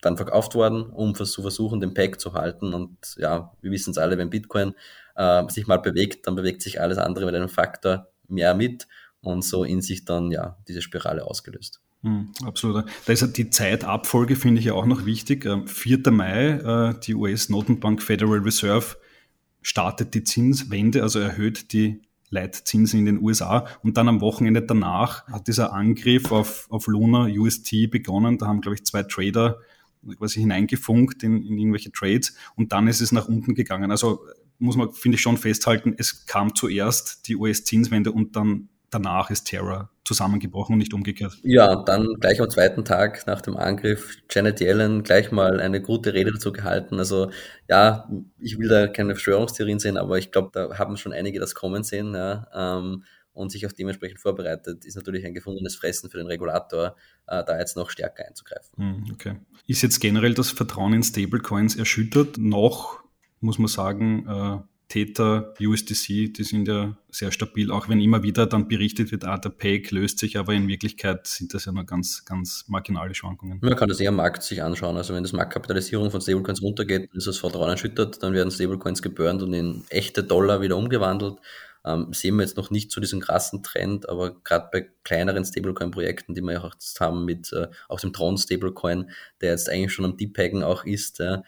dann 0.01 0.17
verkauft 0.17 0.55
worden, 0.55 0.83
um 0.83 1.15
zu 1.15 1.41
versuchen, 1.41 1.79
den 1.79 1.93
Pack 1.93 2.19
zu 2.19 2.33
halten. 2.33 2.73
Und 2.73 2.97
ja, 3.17 3.51
wir 3.61 3.71
wissen 3.71 3.91
es 3.91 3.97
alle, 3.97 4.17
wenn 4.17 4.29
Bitcoin 4.29 4.73
äh, 5.15 5.43
sich 5.49 5.67
mal 5.67 5.77
bewegt, 5.77 6.27
dann 6.27 6.35
bewegt 6.35 6.61
sich 6.61 6.79
alles 6.79 6.97
andere 6.97 7.25
mit 7.25 7.35
einem 7.35 7.49
Faktor 7.49 8.07
mehr 8.27 8.53
mit 8.53 8.87
und 9.21 9.43
so 9.43 9.63
in 9.63 9.81
sich 9.81 10.05
dann 10.05 10.31
ja 10.31 10.57
diese 10.67 10.81
Spirale 10.81 11.25
ausgelöst. 11.25 11.81
Mhm, 12.03 12.31
absolut. 12.45 12.85
Da 13.05 13.13
ist 13.13 13.37
die 13.37 13.49
Zeitabfolge, 13.49 14.35
finde 14.35 14.59
ich 14.59 14.65
ja 14.65 14.73
auch 14.73 14.85
noch 14.85 15.05
wichtig. 15.05 15.47
4. 15.65 16.07
Ähm, 16.07 16.15
Mai, 16.15 16.49
äh, 16.49 16.99
die 16.99 17.15
US-Notenbank 17.15 18.03
Federal 18.03 18.39
Reserve 18.39 18.97
startet 19.61 20.13
die 20.13 20.23
Zinswende, 20.23 21.01
also 21.01 21.19
erhöht 21.19 21.73
die 21.73 22.01
Leitzinsen 22.29 22.99
in 22.99 23.05
den 23.05 23.21
USA. 23.21 23.67
Und 23.83 23.97
dann 23.97 24.07
am 24.07 24.21
Wochenende 24.21 24.61
danach 24.61 25.27
hat 25.27 25.47
dieser 25.47 25.73
Angriff 25.73 26.31
auf, 26.31 26.67
auf 26.69 26.87
Luna 26.87 27.25
UST 27.25 27.89
begonnen. 27.89 28.37
Da 28.37 28.47
haben, 28.47 28.61
glaube 28.61 28.75
ich, 28.75 28.85
zwei 28.85 29.03
Trader 29.03 29.59
quasi 30.17 30.39
hineingefunkt 30.41 31.23
in, 31.23 31.45
in 31.45 31.57
irgendwelche 31.57 31.91
Trades 31.91 32.35
und 32.55 32.71
dann 32.71 32.87
ist 32.87 33.01
es 33.01 33.11
nach 33.11 33.27
unten 33.27 33.55
gegangen. 33.55 33.91
Also 33.91 34.21
muss 34.59 34.75
man, 34.75 34.91
finde 34.93 35.15
ich, 35.15 35.21
schon 35.21 35.37
festhalten, 35.37 35.95
es 35.97 36.25
kam 36.25 36.55
zuerst 36.55 37.27
die 37.27 37.35
US-Zinswende 37.35 38.11
und 38.11 38.35
dann 38.35 38.69
danach 38.89 39.29
ist 39.29 39.45
Terra 39.45 39.89
zusammengebrochen 40.05 40.73
und 40.73 40.79
nicht 40.79 40.93
umgekehrt. 40.93 41.37
Ja, 41.43 41.75
dann 41.75 42.07
gleich 42.19 42.39
am 42.39 42.49
zweiten 42.49 42.85
Tag 42.85 43.27
nach 43.27 43.41
dem 43.41 43.57
Angriff 43.57 44.17
Janet 44.29 44.61
Yellen 44.61 45.03
gleich 45.03 45.31
mal 45.31 45.59
eine 45.59 45.81
gute 45.81 46.13
Rede 46.13 46.31
dazu 46.31 46.53
gehalten. 46.53 46.97
Also 46.99 47.29
ja, 47.69 48.09
ich 48.39 48.57
will 48.57 48.69
da 48.69 48.87
keine 48.87 49.15
Verschwörungstheorien 49.15 49.79
sehen, 49.79 49.97
aber 49.97 50.17
ich 50.17 50.31
glaube, 50.31 50.49
da 50.53 50.77
haben 50.77 50.95
schon 50.95 51.13
einige 51.13 51.39
das 51.39 51.55
kommen 51.55 51.83
sehen. 51.83 52.13
Ja, 52.13 52.47
ähm, 52.53 53.03
und 53.37 53.51
sich 53.51 53.67
auch 53.67 53.71
dementsprechend 53.71 54.19
vorbereitet, 54.19 54.83
ist 54.83 54.95
natürlich 54.95 55.23
ein 55.23 55.33
gefundenes 55.35 55.75
Fressen 55.75 56.09
für 56.09 56.17
den 56.17 56.25
Regulator, 56.25 56.95
äh, 57.27 57.43
da 57.43 57.59
jetzt 57.59 57.77
noch 57.77 57.91
stärker 57.91 58.25
einzugreifen. 58.25 58.75
Hm, 58.77 59.05
okay. 59.13 59.35
Ist 59.67 59.83
jetzt 59.83 59.99
generell 59.99 60.33
das 60.33 60.49
Vertrauen 60.49 60.93
in 60.93 61.03
Stablecoins 61.03 61.75
erschüttert? 61.75 62.39
Noch, 62.39 63.03
muss 63.39 63.59
man 63.59 63.67
sagen, 63.67 64.25
äh, 64.27 64.57
Täter, 64.89 65.53
USDC, 65.59 66.33
die 66.33 66.43
sind 66.43 66.67
ja 66.67 66.95
sehr 67.09 67.33
stabil, 67.33 67.71
auch 67.71 67.89
wenn 67.89 67.99
immer 67.99 68.23
wieder 68.23 68.45
dann 68.45 68.69
berichtet 68.69 69.11
wird, 69.11 69.25
ah, 69.25 69.37
der 69.37 69.49
Peg 69.49 69.91
löst 69.91 70.19
sich, 70.19 70.37
aber 70.37 70.53
in 70.53 70.69
Wirklichkeit 70.69 71.27
sind 71.27 71.53
das 71.53 71.65
ja 71.65 71.73
nur 71.73 71.85
ganz, 71.85 72.23
ganz 72.23 72.63
marginale 72.67 73.13
Schwankungen. 73.13 73.59
Man 73.61 73.75
kann 73.75 73.89
das 73.89 73.99
eher 73.99 74.09
am 74.09 74.15
Markt 74.15 74.43
sich 74.43 74.63
anschauen. 74.63 74.95
Also 74.95 75.13
wenn 75.13 75.23
das 75.23 75.33
Marktkapitalisierung 75.33 76.09
von 76.09 76.21
Stablecoins 76.21 76.61
runtergeht, 76.61 77.09
ist 77.13 77.27
das 77.27 77.37
Vertrauen 77.37 77.69
erschüttert, 77.69 78.23
dann 78.23 78.31
werden 78.33 78.49
Stablecoins 78.49 79.01
geburnt 79.01 79.43
und 79.43 79.53
in 79.53 79.83
echte 79.89 80.23
Dollar 80.23 80.61
wieder 80.61 80.77
umgewandelt. 80.77 81.35
ähm, 81.83 82.13
sehen 82.13 82.37
wir 82.37 82.43
jetzt 82.43 82.55
noch 82.55 82.69
nicht 82.71 82.89
zu 82.89 82.95
so 82.95 83.01
diesem 83.01 83.19
krassen 83.19 83.63
Trend, 83.63 84.07
aber 84.07 84.41
gerade 84.41 84.69
bei 84.71 84.89
kleineren 85.03 85.43
Stablecoin-Projekten, 85.43 86.33
die 86.33 86.41
wir 86.41 86.53
ja 86.53 86.63
auch 86.63 86.73
jetzt 86.73 86.99
haben 87.01 87.25
mit 87.25 87.51
äh, 87.51 87.67
auch 87.89 87.99
dem 87.99 88.13
Tron 88.13 88.37
Stablecoin, 88.37 89.09
der 89.41 89.51
jetzt 89.51 89.69
eigentlich 89.69 89.91
schon 89.91 90.05
am 90.05 90.15
Deepaggen 90.15 90.63
auch 90.63 90.85
ist, 90.85 91.19
äh, 91.19 91.39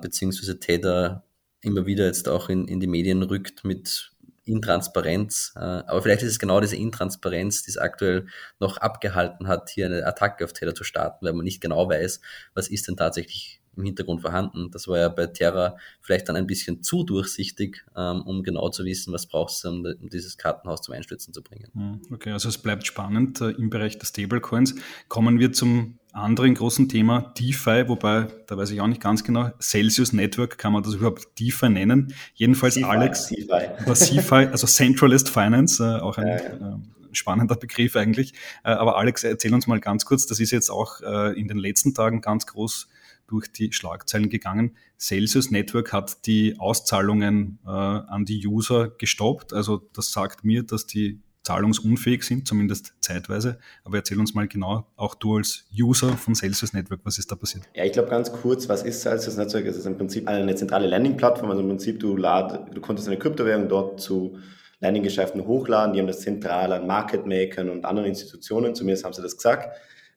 beziehungsweise 0.00 0.58
Tether 0.58 1.24
immer 1.64 1.86
wieder 1.86 2.06
jetzt 2.06 2.28
auch 2.28 2.48
in, 2.48 2.68
in 2.68 2.80
die 2.80 2.86
Medien 2.86 3.22
rückt 3.22 3.64
mit 3.64 4.12
Intransparenz. 4.44 5.52
Äh, 5.56 5.60
aber 5.60 6.02
vielleicht 6.02 6.22
ist 6.22 6.32
es 6.32 6.38
genau 6.38 6.60
diese 6.60 6.76
Intransparenz, 6.76 7.62
die 7.62 7.70
es 7.70 7.78
aktuell 7.78 8.26
noch 8.60 8.76
abgehalten 8.76 9.48
hat, 9.48 9.70
hier 9.70 9.86
eine 9.86 10.06
Attacke 10.06 10.44
auf 10.44 10.52
Tether 10.52 10.74
zu 10.74 10.84
starten, 10.84 11.24
weil 11.24 11.32
man 11.32 11.44
nicht 11.44 11.60
genau 11.60 11.88
weiß, 11.88 12.20
was 12.54 12.68
ist 12.68 12.88
denn 12.88 12.96
tatsächlich 12.96 13.62
im 13.76 13.84
Hintergrund 13.84 14.20
vorhanden. 14.20 14.70
Das 14.70 14.88
war 14.88 14.98
ja 14.98 15.08
bei 15.08 15.26
Terra 15.26 15.76
vielleicht 16.00 16.28
dann 16.28 16.36
ein 16.36 16.46
bisschen 16.46 16.82
zu 16.82 17.04
durchsichtig, 17.04 17.84
ähm, 17.96 18.22
um 18.22 18.42
genau 18.42 18.68
zu 18.70 18.84
wissen, 18.84 19.12
was 19.12 19.26
brauchst 19.26 19.64
du, 19.64 19.68
um, 19.68 19.84
um 19.84 20.08
dieses 20.08 20.36
Kartenhaus 20.36 20.82
zum 20.82 20.94
Einstürzen 20.94 21.32
zu 21.34 21.42
bringen. 21.42 21.68
Hm, 21.74 22.02
okay, 22.12 22.30
also 22.30 22.48
es 22.48 22.58
bleibt 22.58 22.86
spannend 22.86 23.40
äh, 23.40 23.50
im 23.50 23.70
Bereich 23.70 23.98
der 23.98 24.06
Stablecoins. 24.06 24.74
Kommen 25.08 25.38
wir 25.38 25.52
zum 25.52 25.98
anderen 26.12 26.54
großen 26.54 26.88
Thema, 26.88 27.32
DeFi, 27.38 27.88
wobei, 27.88 28.28
da 28.46 28.56
weiß 28.56 28.70
ich 28.70 28.80
auch 28.80 28.86
nicht 28.86 29.00
ganz 29.00 29.24
genau, 29.24 29.50
Celsius 29.60 30.12
Network, 30.12 30.58
kann 30.58 30.72
man 30.72 30.84
das 30.84 30.94
überhaupt 30.94 31.40
DeFi 31.40 31.68
nennen? 31.68 32.14
Jedenfalls 32.34 32.74
CFI, 32.74 32.84
Alex, 32.84 33.26
CFI. 33.26 33.84
oder 33.84 33.94
CFI, 33.94 34.48
also 34.52 34.66
Centralist 34.68 35.28
Finance, 35.28 35.82
äh, 35.82 36.00
auch 36.00 36.16
ein 36.16 36.28
ja, 36.28 36.36
ja. 36.36 36.74
Äh, 36.74 36.78
spannender 37.16 37.56
Begriff 37.56 37.96
eigentlich. 37.96 38.34
Äh, 38.64 38.70
aber 38.70 38.96
Alex, 38.96 39.24
erzähl 39.24 39.52
uns 39.54 39.66
mal 39.66 39.80
ganz 39.80 40.04
kurz, 40.04 40.26
das 40.26 40.40
ist 40.40 40.50
jetzt 40.50 40.70
auch 40.70 41.00
äh, 41.00 41.38
in 41.38 41.48
den 41.48 41.58
letzten 41.58 41.94
Tagen 41.94 42.20
ganz 42.20 42.46
groß 42.46 42.88
durch 43.26 43.50
die 43.50 43.72
Schlagzeilen 43.72 44.28
gegangen. 44.28 44.76
Celsius 44.98 45.50
Network 45.50 45.92
hat 45.92 46.26
die 46.26 46.56
Auszahlungen 46.58 47.58
äh, 47.64 47.68
an 47.68 48.24
die 48.24 48.46
User 48.46 48.88
gestoppt. 48.88 49.52
Also 49.52 49.88
das 49.92 50.12
sagt 50.12 50.44
mir, 50.44 50.62
dass 50.62 50.86
die 50.86 51.20
zahlungsunfähig 51.44 52.22
sind, 52.22 52.48
zumindest 52.48 52.94
zeitweise. 53.00 53.58
Aber 53.84 53.98
erzähl 53.98 54.18
uns 54.18 54.34
mal 54.34 54.48
genau, 54.48 54.86
auch 54.96 55.14
du 55.14 55.36
als 55.36 55.66
User 55.78 56.16
von 56.16 56.34
Celsius 56.34 56.72
Network, 56.72 57.00
was 57.04 57.18
ist 57.18 57.30
da 57.30 57.36
passiert? 57.36 57.64
Ja, 57.74 57.84
ich 57.84 57.92
glaube 57.92 58.08
ganz 58.08 58.32
kurz, 58.32 58.68
was 58.68 58.82
ist 58.82 59.02
Celsius 59.02 59.36
Network? 59.36 59.66
Es 59.66 59.76
ist 59.76 59.86
im 59.86 59.96
Prinzip 59.96 60.26
eine 60.26 60.54
zentrale 60.54 60.86
Landing-Plattform. 60.86 61.50
Also 61.50 61.62
im 61.62 61.68
Prinzip, 61.68 62.00
du, 62.00 62.16
lad, 62.16 62.74
du 62.74 62.80
konntest 62.80 63.08
eine 63.08 63.18
Kryptowährung 63.18 63.68
dort 63.68 64.00
zu 64.00 64.38
Landing-Geschäften 64.80 65.46
hochladen. 65.46 65.92
Die 65.92 66.00
haben 66.00 66.06
das 66.06 66.20
zentral 66.20 66.72
an 66.72 66.86
Market 66.86 67.26
Makern 67.26 67.68
und 67.68 67.84
anderen 67.84 68.08
Institutionen, 68.08 68.74
zumindest 68.74 69.04
haben 69.04 69.12
sie 69.12 69.22
das 69.22 69.36
gesagt, 69.36 69.68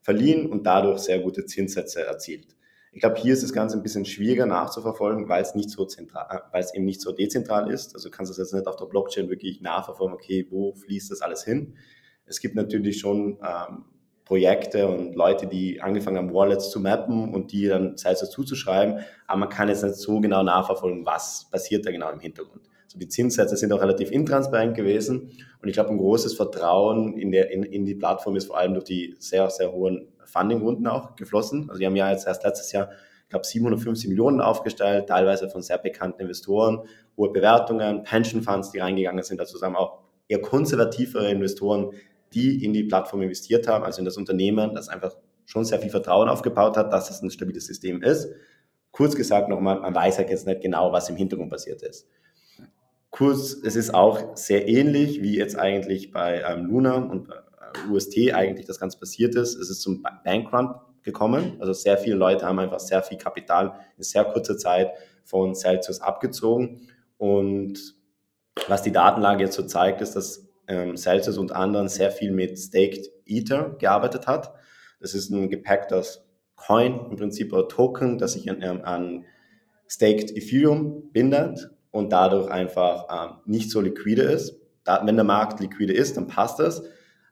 verliehen 0.01 0.49
und 0.49 0.65
dadurch 0.65 0.99
sehr 0.99 1.19
gute 1.19 1.45
Zinssätze 1.45 2.05
erzielt. 2.05 2.56
Ich 2.91 3.01
glaube, 3.01 3.17
hier 3.17 3.33
ist 3.33 3.43
das 3.43 3.53
Ganze 3.53 3.77
ein 3.77 3.83
bisschen 3.83 4.05
schwieriger 4.05 4.45
nachzuverfolgen, 4.45 5.29
weil 5.29 5.41
es 5.41 5.55
nicht 5.55 5.69
so 5.69 5.85
zentral, 5.85 6.25
äh, 6.29 6.39
weil 6.51 6.63
es 6.63 6.73
eben 6.73 6.85
nicht 6.85 7.01
so 7.01 7.11
dezentral 7.11 7.71
ist. 7.71 7.95
Also 7.95 8.09
kannst 8.09 8.29
du 8.29 8.31
es 8.33 8.37
jetzt 8.37 8.53
nicht 8.53 8.67
auf 8.67 8.75
der 8.75 8.85
Blockchain 8.85 9.29
wirklich 9.29 9.61
nachverfolgen, 9.61 10.13
okay, 10.15 10.47
wo 10.49 10.73
fließt 10.73 11.11
das 11.11 11.21
alles 11.21 11.43
hin? 11.43 11.75
Es 12.25 12.39
gibt 12.39 12.55
natürlich 12.55 12.99
schon 12.99 13.39
ähm, 13.41 13.85
Projekte 14.27 14.89
und 14.89 15.15
Leute, 15.15 15.47
die 15.47 15.79
angefangen 15.79 16.17
haben, 16.17 16.33
Wallets 16.33 16.69
zu 16.69 16.81
mappen 16.81 17.33
und 17.33 17.53
die 17.53 17.67
dann 17.67 17.95
Salesforce 17.95 18.31
zuzuschreiben, 18.31 18.99
aber 19.25 19.39
man 19.39 19.49
kann 19.49 19.69
jetzt 19.69 19.83
nicht 19.83 19.95
so 19.95 20.19
genau 20.19 20.43
nachverfolgen, 20.43 21.05
was 21.05 21.47
passiert 21.49 21.85
da 21.85 21.91
genau 21.91 22.11
im 22.11 22.19
Hintergrund. 22.19 22.67
Also 22.83 22.99
die 22.99 23.07
Zinssätze 23.07 23.55
sind 23.55 23.71
auch 23.71 23.81
relativ 23.81 24.11
intransparent 24.11 24.75
gewesen 24.75 25.31
und 25.61 25.69
ich 25.69 25.73
glaube, 25.73 25.91
ein 25.91 25.97
großes 25.97 26.33
Vertrauen 26.33 27.17
in, 27.17 27.31
der, 27.31 27.51
in, 27.51 27.63
in 27.63 27.85
die 27.85 27.95
Plattform 27.95 28.35
ist 28.35 28.47
vor 28.47 28.57
allem 28.57 28.73
durch 28.73 28.85
die 28.85 29.15
sehr, 29.17 29.49
sehr 29.49 29.71
hohen 29.71 30.09
Funding-Runden 30.27 30.87
auch 30.87 31.15
geflossen. 31.15 31.69
Also 31.69 31.79
die 31.79 31.85
haben 31.85 31.95
ja 31.95 32.11
jetzt 32.11 32.27
erst 32.27 32.43
letztes 32.43 32.71
Jahr, 32.71 32.89
ich 33.23 33.29
glaube, 33.29 33.45
750 33.45 34.09
Millionen 34.09 34.41
aufgestellt, 34.41 35.07
teilweise 35.07 35.49
von 35.49 35.61
sehr 35.61 35.77
bekannten 35.77 36.21
Investoren, 36.21 36.83
hohe 37.17 37.31
Bewertungen, 37.31 38.03
Pension 38.03 38.41
Funds, 38.41 38.71
die 38.71 38.79
reingegangen 38.79 39.23
sind, 39.23 39.39
also 39.39 39.53
zusammen 39.53 39.75
auch 39.75 39.99
eher 40.27 40.41
konservativere 40.41 41.29
Investoren, 41.29 41.91
die 42.33 42.63
in 42.63 42.73
die 42.73 42.83
Plattform 42.83 43.21
investiert 43.21 43.67
haben, 43.67 43.83
also 43.83 43.99
in 43.99 44.05
das 44.05 44.17
Unternehmen, 44.17 44.75
das 44.75 44.89
einfach 44.89 45.15
schon 45.45 45.63
sehr 45.63 45.79
viel 45.79 45.89
Vertrauen 45.89 46.29
aufgebaut 46.29 46.77
hat, 46.77 46.91
dass 46.91 47.09
es 47.09 47.21
ein 47.21 47.31
stabiles 47.31 47.65
System 47.65 48.01
ist. 48.01 48.29
Kurz 48.91 49.15
gesagt 49.15 49.49
nochmal, 49.49 49.79
man 49.79 49.95
weiß 49.95 50.17
halt 50.17 50.29
jetzt 50.29 50.45
nicht 50.45 50.61
genau, 50.61 50.91
was 50.91 51.09
im 51.09 51.15
Hintergrund 51.15 51.49
passiert 51.49 51.81
ist. 51.81 52.07
Kurz, 53.11 53.53
es 53.63 53.75
ist 53.75 53.93
auch 53.93 54.35
sehr 54.35 54.67
ähnlich 54.67 55.21
wie 55.21 55.37
jetzt 55.37 55.57
eigentlich 55.57 56.11
bei 56.11 56.41
ähm, 56.41 56.65
Luna 56.65 56.95
und 56.95 57.29
UST 57.89 58.33
eigentlich 58.33 58.65
das 58.65 58.79
Ganze 58.79 58.99
passiert 58.99 59.35
ist. 59.35 59.55
Es 59.55 59.69
ist 59.69 59.81
zum 59.81 60.03
Bankrun 60.23 60.75
gekommen. 61.03 61.57
Also 61.59 61.73
sehr 61.73 61.97
viele 61.97 62.15
Leute 62.15 62.45
haben 62.45 62.59
einfach 62.59 62.79
sehr 62.79 63.01
viel 63.01 63.17
Kapital 63.17 63.73
in 63.97 64.03
sehr 64.03 64.25
kurzer 64.25 64.57
Zeit 64.57 64.91
von 65.23 65.55
Celsius 65.55 66.01
abgezogen. 66.01 66.87
Und 67.17 67.95
was 68.67 68.83
die 68.83 68.91
Datenlage 68.91 69.43
jetzt 69.43 69.55
so 69.55 69.63
zeigt, 69.63 70.01
ist, 70.01 70.15
dass 70.15 70.47
ähm, 70.67 70.97
Celsius 70.97 71.37
unter 71.37 71.55
anderem 71.55 71.87
sehr 71.87 72.11
viel 72.11 72.31
mit 72.31 72.59
Staked 72.59 73.09
Ether 73.25 73.75
gearbeitet 73.79 74.27
hat. 74.27 74.53
Das 74.99 75.13
ist 75.13 75.29
ein 75.29 75.49
gepacktes 75.49 76.25
Coin, 76.55 76.99
im 77.09 77.17
Prinzip 77.17 77.53
ein 77.53 77.69
Token, 77.69 78.17
das 78.17 78.33
sich 78.33 78.49
an, 78.49 78.61
ähm, 78.61 78.81
an 78.83 79.25
Staked 79.87 80.35
Ethereum 80.35 81.11
bindet 81.11 81.69
und 81.91 82.11
dadurch 82.11 82.49
einfach 82.49 83.07
ähm, 83.09 83.37
nicht 83.45 83.71
so 83.71 83.79
liquide 83.79 84.23
ist. 84.23 84.59
Da, 84.83 85.05
wenn 85.05 85.15
der 85.15 85.25
Markt 85.25 85.59
liquide 85.59 85.93
ist, 85.93 86.17
dann 86.17 86.27
passt 86.27 86.59
das 86.59 86.83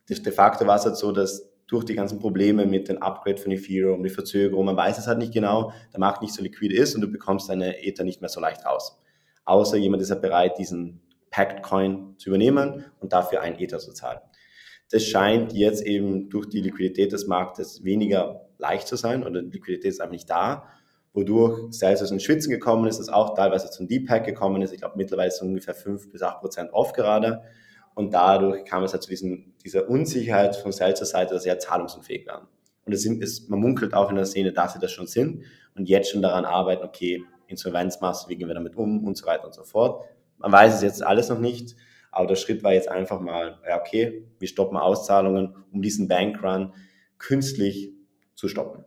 de 0.10 0.32
facto 0.32 0.66
war 0.68 0.78
es 0.78 0.86
halt 0.86 0.98
so, 0.98 1.12
dass 1.12 1.52
durch 1.68 1.84
die 1.84 1.96
ganzen 1.96 2.20
Probleme 2.20 2.66
mit 2.66 2.90
dem 2.90 3.02
Upgrade 3.02 3.38
von 3.38 3.52
Ethereum, 3.52 4.04
die 4.04 4.10
Verzögerung, 4.10 4.66
man 4.66 4.78
weiß 4.78 4.98
es 5.00 5.08
halt 5.08 5.18
nicht 5.18 5.34
genau, 5.34 5.72
der 5.92 6.00
Markt 6.00 6.22
nicht 6.22 6.34
so 6.34 6.44
liquide 6.44 6.76
ist 6.76 6.94
und 6.96 7.02
du 7.02 7.08
bekommst 7.08 7.50
deine 7.50 7.84
Ether 7.84 8.04
nicht 8.04 8.22
mehr 8.22 8.30
so 8.30 8.40
leicht 8.40 8.66
raus. 8.66 9.02
Außer 9.46 9.78
jemand 9.78 10.02
ist 10.02 10.10
ja 10.10 10.16
halt 10.16 10.22
bereit, 10.22 10.58
diesen 10.60 11.02
Packed 11.32 11.64
Coin 11.64 12.16
zu 12.18 12.30
übernehmen 12.30 12.86
und 13.00 13.14
dafür 13.14 13.42
ein 13.42 13.60
Ether 13.60 13.80
zu 13.80 13.94
zahlen. 13.94 14.20
Das 14.92 15.04
scheint 15.04 15.54
jetzt 15.54 15.84
eben 15.84 16.30
durch 16.30 16.48
die 16.48 16.62
Liquidität 16.62 17.12
des 17.12 17.26
Marktes 17.26 17.84
weniger 17.84 18.48
leicht 18.60 18.88
zu 18.88 18.96
sein 18.96 19.24
oder 19.24 19.42
die 19.42 19.50
Liquidität 19.50 19.92
ist 19.92 20.02
einfach 20.02 20.12
nicht 20.12 20.30
da, 20.30 20.68
wodurch 21.14 21.72
Celsius 21.72 22.12
in 22.12 22.20
Schwitzen 22.20 22.52
gekommen 22.52 22.88
ist, 22.88 23.00
das 23.00 23.10
auch 23.10 23.34
teilweise 23.34 23.72
zum 23.72 23.88
Deep 23.88 24.08
Pack 24.08 24.26
gekommen 24.26 24.62
ist. 24.62 24.72
Ich 24.72 24.80
glaube, 24.80 24.98
mittlerweile 24.98 25.30
ist 25.30 25.36
es 25.36 25.42
ungefähr 25.42 25.74
5 25.74 26.12
bis 26.12 26.22
8 26.22 26.40
Prozent 26.40 26.74
off 26.74 26.94
gerade. 26.94 27.44
Und 27.96 28.14
dadurch 28.14 28.66
kam 28.66 28.84
es 28.84 28.94
halt 28.94 29.04
zu 29.04 29.10
diesen, 29.10 29.56
dieser 29.64 29.90
Unsicherheit 29.90 30.56
von 30.58 30.72
Seltzer 30.72 31.06
Seite, 31.06 31.34
dass 31.34 31.44
sie 31.44 31.50
ja 31.50 31.58
zahlungsunfähig 31.58 32.28
waren. 32.28 32.48
Und 32.86 32.94
es 32.94 33.02
sind, 33.02 33.24
es, 33.24 33.48
man 33.50 33.60
munkelt 33.60 33.94
auch 33.94 34.10
in 34.10 34.16
der 34.16 34.26
Szene, 34.26 34.54
dass 34.54 34.74
sie 34.74 34.80
das 34.80 34.92
schon 34.92 35.08
sind 35.08 35.44
und 35.76 35.90
jetzt 35.90 36.12
schon 36.12 36.22
daran 36.22 36.46
arbeiten, 36.46 36.84
okay, 36.84 37.24
Insolvenzmasse, 37.48 38.30
wie 38.30 38.36
gehen 38.36 38.48
wir 38.48 38.56
damit 38.56 38.76
um 38.76 39.06
und 39.06 39.18
so 39.18 39.26
weiter 39.26 39.46
und 39.46 39.54
so 39.54 39.64
fort. 39.64 40.06
Man 40.38 40.52
weiß 40.52 40.76
es 40.76 40.82
jetzt 40.82 41.04
alles 41.04 41.30
noch 41.30 41.40
nicht, 41.40 41.76
aber 42.12 42.28
der 42.28 42.36
Schritt 42.36 42.64
war 42.64 42.74
jetzt 42.74 42.90
einfach 42.90 43.20
mal, 43.20 43.60
ja, 43.68 43.80
okay, 43.80 44.28
wir 44.40 44.48
stoppen 44.48 44.78
Auszahlungen, 44.78 45.56
um 45.72 45.82
diesen 45.82 46.08
Bankrun 46.08 46.74
künstlich 47.18 47.92
zu 48.36 48.48
stoppen. 48.48 48.84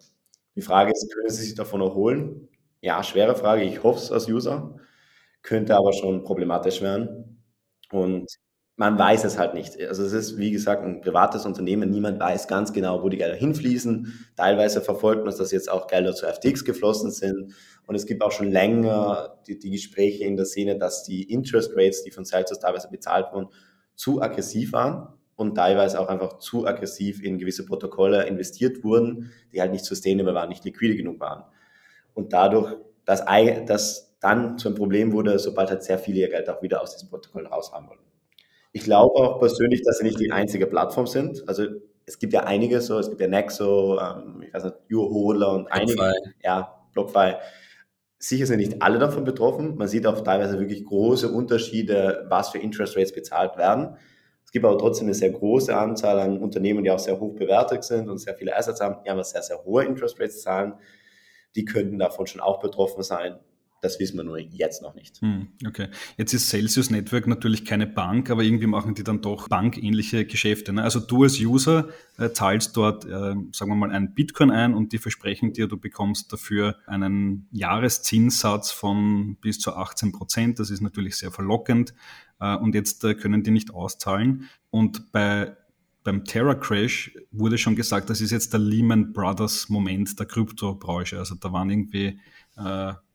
Die 0.55 0.63
Frage 0.63 0.93
ist, 0.93 1.13
können 1.15 1.31
Sie 1.31 1.45
sich 1.45 1.55
davon 1.55 1.81
erholen? 1.81 2.49
Ja, 2.81 3.03
schwere 3.03 3.35
Frage. 3.35 3.63
Ich 3.63 3.83
hoffe 3.83 3.99
es 3.99 4.13
als 4.13 4.29
User. 4.29 4.77
Könnte 5.43 5.77
aber 5.77 5.93
schon 5.93 6.25
problematisch 6.25 6.83
werden. 6.83 7.43
Und 7.93 8.27
man 8.79 8.97
weiß 8.97 9.25
es 9.25 9.39
halt 9.39 9.55
nicht. 9.55 9.77
Also 9.89 10.05
es 10.05 10.13
ist, 10.13 10.39
wie 10.39 10.53
gesagt, 10.53 10.85
ein 10.85 11.01
privates 11.01 11.45
Unternehmen. 11.45 11.91
Niemand 11.91 12.21
weiß 12.21 12.47
ganz 12.47 12.73
genau, 12.73 13.03
wo 13.03 13.09
die 13.09 13.17
Gelder 13.17 13.35
hinfließen. 13.35 14.31
Teilweise 14.37 14.81
verfolgt 14.81 15.25
man, 15.25 15.37
dass 15.37 15.51
jetzt 15.51 15.69
auch 15.69 15.89
Gelder 15.89 16.15
zu 16.15 16.27
FTX 16.27 16.65
geflossen 16.65 17.11
sind. 17.11 17.55
Und 17.89 17.97
es 17.97 18.07
gibt 18.07 18.23
auch 18.23 18.31
schon 18.31 18.53
länger 18.53 19.41
die, 19.49 19.59
die 19.59 19.71
Gespräche 19.71 20.23
in 20.23 20.37
der 20.37 20.47
Szene, 20.47 20.79
dass 20.79 21.03
die 21.03 21.25
Interest 21.25 21.73
Rates, 21.75 22.05
die 22.05 22.13
von 22.13 22.25
Celsius 22.25 22.61
teilweise 22.61 22.89
bezahlt 22.89 23.33
wurden, 23.33 23.49
zu 23.97 24.23
aggressiv 24.23 24.73
waren 24.73 25.09
und 25.35 25.57
teilweise 25.57 25.99
auch 25.99 26.07
einfach 26.07 26.39
zu 26.39 26.65
aggressiv 26.65 27.21
in 27.21 27.39
gewisse 27.39 27.67
Protokolle 27.67 28.29
investiert 28.29 28.85
wurden, 28.85 29.33
die 29.53 29.61
halt 29.61 29.73
nicht 29.73 29.87
sustainable 29.87 30.35
waren, 30.35 30.51
nicht 30.51 30.65
liquide 30.65 30.95
genug 30.95 31.19
waren. 31.19 31.43
Und 32.15 32.33
dadurch, 32.33 32.77
dass 33.05 33.25
das 33.67 34.17
dann 34.21 34.57
zu 34.57 34.69
einem 34.69 34.77
Problem 34.77 35.11
wurde, 35.11 35.37
sobald 35.41 35.69
halt 35.71 35.83
sehr 35.83 35.99
viele 35.99 36.21
ihr 36.21 36.29
Geld 36.29 36.49
auch 36.49 36.63
wieder 36.63 36.81
aus 36.81 36.93
diesen 36.93 37.09
Protokollen 37.09 37.49
raushaben 37.49 37.89
wollten. 37.89 38.09
Ich 38.73 38.83
glaube 38.83 39.15
auch 39.15 39.39
persönlich, 39.39 39.83
dass 39.83 39.99
sie 39.99 40.05
nicht 40.05 40.21
die 40.21 40.31
einzige 40.31 40.67
Plattform 40.67 41.07
sind. 41.07 41.49
Also 41.49 41.65
es 42.07 42.19
gibt 42.19 42.33
ja 42.33 42.45
einige 42.45 42.81
so, 42.81 42.99
es 42.99 43.09
gibt 43.09 43.21
ja 43.21 43.29
Nexo, 43.29 43.99
ähm, 44.01 44.43
ich 44.47 44.53
weiß 44.53 44.65
nicht, 44.65 44.77
Uhodler 44.93 45.53
und 45.53 45.71
einige, 45.71 45.95
BlockFi. 45.95 46.31
ja, 46.43 46.85
BlockFi. 46.95 47.35
Sicher 48.19 48.47
sind 48.47 48.59
nicht 48.59 48.83
alle 48.83 48.99
davon 48.99 49.25
betroffen. 49.25 49.77
Man 49.77 49.89
sieht 49.89 50.07
auch 50.07 50.21
teilweise 50.23 50.59
wirklich 50.59 50.85
große 50.85 51.31
Unterschiede, 51.31 52.27
was 52.29 52.51
für 52.51 52.59
Interest 52.59 52.97
Rates 52.97 53.13
bezahlt 53.13 53.57
werden. 53.57 53.97
Es 54.45 54.53
gibt 54.53 54.65
aber 54.65 54.79
trotzdem 54.79 55.07
eine 55.07 55.15
sehr 55.15 55.31
große 55.31 55.77
Anzahl 55.77 56.19
an 56.19 56.39
Unternehmen, 56.39 56.83
die 56.83 56.91
auch 56.91 56.99
sehr 56.99 57.21
hoch 57.21 57.35
bewertet 57.35 57.85
sind 57.85 58.09
und 58.09 58.17
sehr 58.17 58.35
viele 58.35 58.57
Assets 58.57 58.81
haben, 58.81 58.97
die 59.05 59.11
haben 59.11 59.23
sehr, 59.23 59.43
sehr 59.43 59.63
hohe 59.63 59.85
Interest 59.85 60.19
Rates 60.19 60.41
zahlen. 60.41 60.75
Die 61.55 61.67
könnten 61.67 61.99
davon 61.99 62.27
schon 62.27 62.41
auch 62.41 62.59
betroffen 62.59 63.03
sein. 63.03 63.39
Das 63.81 64.01
wissen 64.01 64.17
wir 64.17 64.25
nur 64.25 64.39
jetzt 64.39 64.83
noch 64.83 64.95
nicht. 64.95 65.21
Hm, 65.21 65.49
okay. 65.67 65.89
Jetzt 66.17 66.35
ist 66.35 66.49
Celsius 66.49 66.91
Network 66.91 67.27
natürlich 67.27 67.65
keine 67.65 67.87
Bank, 67.87 68.31
aber 68.31 68.43
irgendwie 68.43 68.67
machen 68.67 68.95
die 68.95 69.05
dann 69.05 69.23
doch 69.23 69.49
bankähnliche 69.49 70.25
Geschäfte. 70.25 70.73
Ne? 70.73 70.83
Also 70.83 70.99
du 70.99 71.23
als 71.23 71.39
User 71.39 71.89
äh, 72.17 72.31
zahlst 72.31 72.77
dort, 72.77 73.05
äh, 73.05 73.09
sagen 73.09 73.71
wir 73.71 73.75
mal, 73.77 73.91
einen 73.91 74.15
Bitcoin 74.15 74.51
ein 74.51 74.75
und 74.75 74.93
die 74.93 74.99
versprechen 74.99 75.53
dir, 75.53 75.69
du 75.69 75.79
bekommst 75.79 76.33
dafür 76.33 76.77
einen 76.87 77.49
Jahreszinssatz 77.53 78.73
von 78.73 79.37
bis 79.41 79.61
zu 79.61 79.75
18 79.75 80.13
Prozent. 80.13 80.59
Das 80.59 80.71
ist 80.71 80.81
natürlich 80.81 81.17
sehr 81.17 81.31
verlockend. 81.31 81.95
Äh, 82.41 82.57
und 82.57 82.75
jetzt 82.75 83.05
äh, 83.05 83.15
können 83.15 83.43
die 83.43 83.53
nicht 83.53 83.73
auszahlen. 83.73 84.49
Und 84.71 85.13
bei 85.13 85.57
beim 86.09 86.25
Terra 86.25 86.55
Crash 86.55 87.15
wurde 87.33 87.59
schon 87.59 87.77
gesagt, 87.77 88.09
das 88.09 88.23
ist 88.23 88.31
jetzt 88.31 88.55
der 88.55 88.61
Lehman 88.61 89.13
Brothers 89.13 89.69
Moment 89.69 90.19
der 90.19 90.25
Kryptobranche. 90.25 91.19
Also 91.19 91.35
da 91.35 91.53
waren 91.53 91.69
irgendwie 91.69 92.19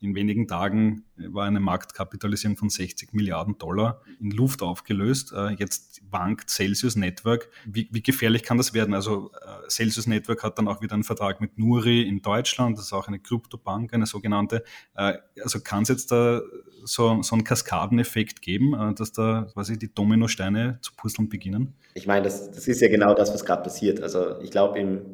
in 0.04 0.16
wenigen 0.16 0.48
Tagen 0.48 1.06
war 1.16 1.46
eine 1.46 1.60
Marktkapitalisierung 1.60 2.58
von 2.58 2.70
60 2.70 3.14
Milliarden 3.14 3.58
Dollar 3.58 4.02
in 4.20 4.32
Luft 4.32 4.62
aufgelöst. 4.62 5.34
Äh, 5.34 5.52
jetzt 5.52 6.02
wankt 6.10 6.50
Celsius 6.50 6.96
Network. 6.96 7.50
Wie, 7.66 7.88
wie, 7.92 8.02
gefährlich 8.02 8.44
kann 8.44 8.58
das 8.58 8.74
werden? 8.74 8.94
Also 8.94 9.32
äh, 9.34 9.70
Celsius 9.70 10.08
Network 10.08 10.44
hat 10.44 10.58
dann 10.58 10.68
auch 10.68 10.82
wieder 10.82 10.94
einen 10.94 11.04
Vertrag 11.04 11.40
mit 11.40 11.58
Nuri 11.58 12.02
in 12.02 12.22
Deutschland. 12.22 12.78
Das 12.78 12.86
ist 12.86 12.94
auch 12.94 13.08
eine 13.08 13.20
Kryptobank, 13.20 13.94
eine 13.94 14.06
sogenannte. 14.06 14.64
Also 14.94 15.60
kann 15.62 15.84
es 15.84 15.90
jetzt 15.90 16.12
da 16.12 16.42
so, 16.84 17.22
so 17.22 17.36
einen 17.36 17.44
Kaskadeneffekt 17.44 18.42
geben, 18.42 18.96
dass 18.96 19.12
da 19.12 19.48
quasi 19.54 19.80
die 19.80 19.94
Dominosteine 19.94 20.80
zu 20.82 20.92
puzzeln 20.96 21.30
beginnen? 21.30 21.76
Ich 21.94 22.08
meine, 22.08 22.24
das, 22.24 22.52
das 22.52 22.68
ist 22.68 22.82
ja 22.82 22.90
genau 22.90 23.14
das, 23.14 23.34
was 23.34 23.46
gerade 23.46 23.64
passiert. 23.64 24.02
Also 24.02 24.40
ich 24.42 24.52
glaube, 24.52 24.80
im 24.80 25.13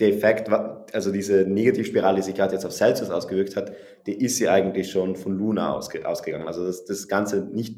der 0.00 0.08
Effekt, 0.08 0.48
also 0.48 1.12
diese 1.12 1.44
Negativspirale, 1.44 2.16
die 2.16 2.22
sich 2.22 2.34
gerade 2.34 2.54
jetzt 2.54 2.66
auf 2.66 2.72
Celsius 2.72 3.10
ausgewirkt 3.10 3.56
hat, 3.56 3.72
die 4.06 4.14
ist 4.24 4.38
ja 4.40 4.52
eigentlich 4.52 4.90
schon 4.90 5.14
von 5.14 5.36
Luna 5.36 5.72
ausge, 5.72 6.06
ausgegangen. 6.06 6.48
Also 6.48 6.66
das, 6.66 6.84
das 6.84 7.06
Ganze 7.06 7.44
nicht, 7.44 7.76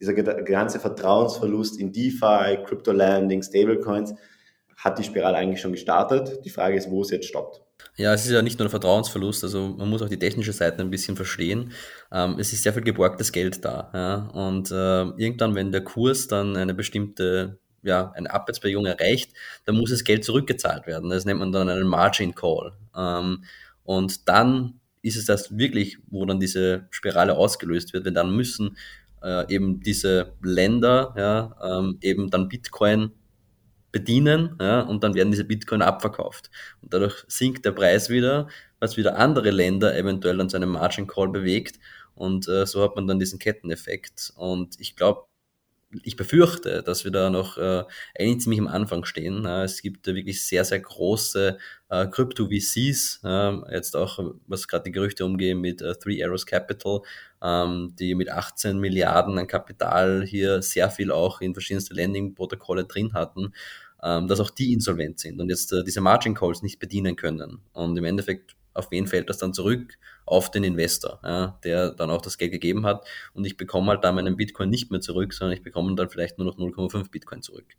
dieser 0.00 0.14
ganze 0.14 0.78
Vertrauensverlust 0.78 1.80
in 1.80 1.92
DeFi, 1.92 2.58
Crypto 2.66 2.92
Landing, 2.92 3.42
Stablecoins, 3.42 4.14
hat 4.76 4.98
die 4.98 5.04
Spirale 5.04 5.38
eigentlich 5.38 5.60
schon 5.60 5.72
gestartet. 5.72 6.44
Die 6.44 6.50
Frage 6.50 6.76
ist, 6.76 6.90
wo 6.90 7.02
es 7.02 7.10
jetzt 7.10 7.26
stoppt. 7.26 7.62
Ja, 7.96 8.12
es 8.12 8.24
ist 8.24 8.32
ja 8.32 8.42
nicht 8.42 8.58
nur 8.58 8.66
ein 8.66 8.70
Vertrauensverlust, 8.70 9.42
also 9.44 9.74
man 9.76 9.88
muss 9.88 10.02
auch 10.02 10.08
die 10.08 10.18
technische 10.18 10.52
Seite 10.52 10.82
ein 10.82 10.90
bisschen 10.90 11.16
verstehen. 11.16 11.72
Ähm, 12.12 12.36
es 12.38 12.52
ist 12.52 12.62
sehr 12.62 12.72
viel 12.72 12.82
geborgtes 12.82 13.32
Geld 13.32 13.64
da. 13.64 13.90
Ja? 13.94 14.28
Und 14.34 14.70
äh, 14.70 15.22
irgendwann, 15.22 15.54
wenn 15.54 15.72
der 15.72 15.82
Kurs 15.82 16.28
dann 16.28 16.56
eine 16.56 16.74
bestimmte 16.74 17.58
ja, 17.82 18.12
eine 18.12 18.32
Abwärtsbewegung 18.32 18.86
erreicht, 18.86 19.32
dann 19.64 19.76
muss 19.76 19.90
das 19.90 20.04
Geld 20.04 20.24
zurückgezahlt 20.24 20.86
werden. 20.86 21.10
Das 21.10 21.24
nennt 21.24 21.40
man 21.40 21.52
dann 21.52 21.68
einen 21.68 21.88
Margin 21.88 22.34
Call. 22.34 22.72
Ähm, 22.96 23.44
und 23.84 24.28
dann 24.28 24.80
ist 25.02 25.16
es 25.16 25.26
das 25.26 25.56
wirklich, 25.56 25.98
wo 26.08 26.26
dann 26.26 26.40
diese 26.40 26.86
Spirale 26.90 27.36
ausgelöst 27.36 27.92
wird, 27.92 28.04
wenn 28.04 28.14
dann 28.14 28.34
müssen 28.34 28.76
äh, 29.22 29.52
eben 29.52 29.80
diese 29.80 30.34
Länder 30.42 31.14
ja, 31.16 31.78
ähm, 31.78 31.98
eben 32.00 32.30
dann 32.30 32.48
Bitcoin 32.48 33.12
bedienen 33.90 34.56
ja, 34.60 34.82
und 34.82 35.02
dann 35.02 35.14
werden 35.14 35.30
diese 35.30 35.44
Bitcoin 35.44 35.82
abverkauft. 35.82 36.50
Und 36.82 36.92
dadurch 36.92 37.24
sinkt 37.26 37.64
der 37.64 37.72
Preis 37.72 38.10
wieder, 38.10 38.48
was 38.80 38.96
wieder 38.96 39.16
andere 39.16 39.50
Länder 39.50 39.96
eventuell 39.96 40.36
dann 40.36 40.50
zu 40.50 40.56
einem 40.56 40.70
Margin 40.70 41.06
Call 41.06 41.28
bewegt. 41.28 41.78
Und 42.14 42.48
äh, 42.48 42.66
so 42.66 42.82
hat 42.82 42.96
man 42.96 43.06
dann 43.06 43.18
diesen 43.18 43.38
Ketteneffekt. 43.38 44.32
Und 44.36 44.78
ich 44.80 44.96
glaube, 44.96 45.27
ich 46.02 46.16
befürchte, 46.16 46.82
dass 46.82 47.04
wir 47.04 47.10
da 47.10 47.30
noch 47.30 47.56
äh, 47.56 47.84
eigentlich 48.18 48.40
ziemlich 48.42 48.60
am 48.60 48.68
Anfang 48.68 49.04
stehen. 49.04 49.44
Äh, 49.44 49.64
es 49.64 49.80
gibt 49.80 50.06
äh, 50.06 50.14
wirklich 50.14 50.44
sehr, 50.44 50.64
sehr 50.64 50.80
große 50.80 51.58
Crypto-VCs, 51.90 53.20
äh, 53.24 53.74
jetzt 53.74 53.96
auch, 53.96 54.18
was 54.46 54.68
gerade 54.68 54.84
die 54.84 54.92
Gerüchte 54.92 55.24
umgehen 55.24 55.58
mit 55.58 55.80
äh, 55.80 55.94
Three 55.94 56.22
Arrows 56.22 56.44
Capital, 56.44 57.00
ähm, 57.42 57.94
die 57.98 58.14
mit 58.14 58.30
18 58.30 58.78
Milliarden 58.78 59.38
an 59.38 59.46
Kapital 59.46 60.22
hier 60.26 60.60
sehr 60.60 60.90
viel 60.90 61.10
auch 61.10 61.40
in 61.40 61.54
verschiedenste 61.54 61.94
Landing-Protokolle 61.94 62.84
drin 62.84 63.14
hatten, 63.14 63.54
ähm, 64.02 64.28
dass 64.28 64.40
auch 64.40 64.50
die 64.50 64.74
insolvent 64.74 65.18
sind 65.18 65.40
und 65.40 65.48
jetzt 65.48 65.72
äh, 65.72 65.82
diese 65.82 66.02
Margin 66.02 66.34
Calls 66.34 66.62
nicht 66.62 66.78
bedienen 66.78 67.16
können. 67.16 67.62
Und 67.72 67.96
im 67.96 68.04
Endeffekt 68.04 68.54
auf 68.78 68.90
wen 68.90 69.06
fällt 69.06 69.28
das 69.28 69.38
dann 69.38 69.52
zurück? 69.52 69.98
Auf 70.24 70.50
den 70.50 70.64
Investor, 70.64 71.20
ja, 71.24 71.58
der 71.64 71.90
dann 71.90 72.10
auch 72.10 72.22
das 72.22 72.38
Geld 72.38 72.52
gegeben 72.52 72.86
hat 72.86 73.06
und 73.32 73.44
ich 73.44 73.56
bekomme 73.56 73.88
halt 73.90 74.04
da 74.04 74.12
meinen 74.12 74.36
Bitcoin 74.36 74.70
nicht 74.70 74.90
mehr 74.90 75.00
zurück, 75.00 75.32
sondern 75.32 75.56
ich 75.56 75.62
bekomme 75.62 75.94
dann 75.94 76.10
vielleicht 76.10 76.38
nur 76.38 76.46
noch 76.46 76.58
0,5 76.58 77.10
Bitcoin 77.10 77.42
zurück. 77.42 77.76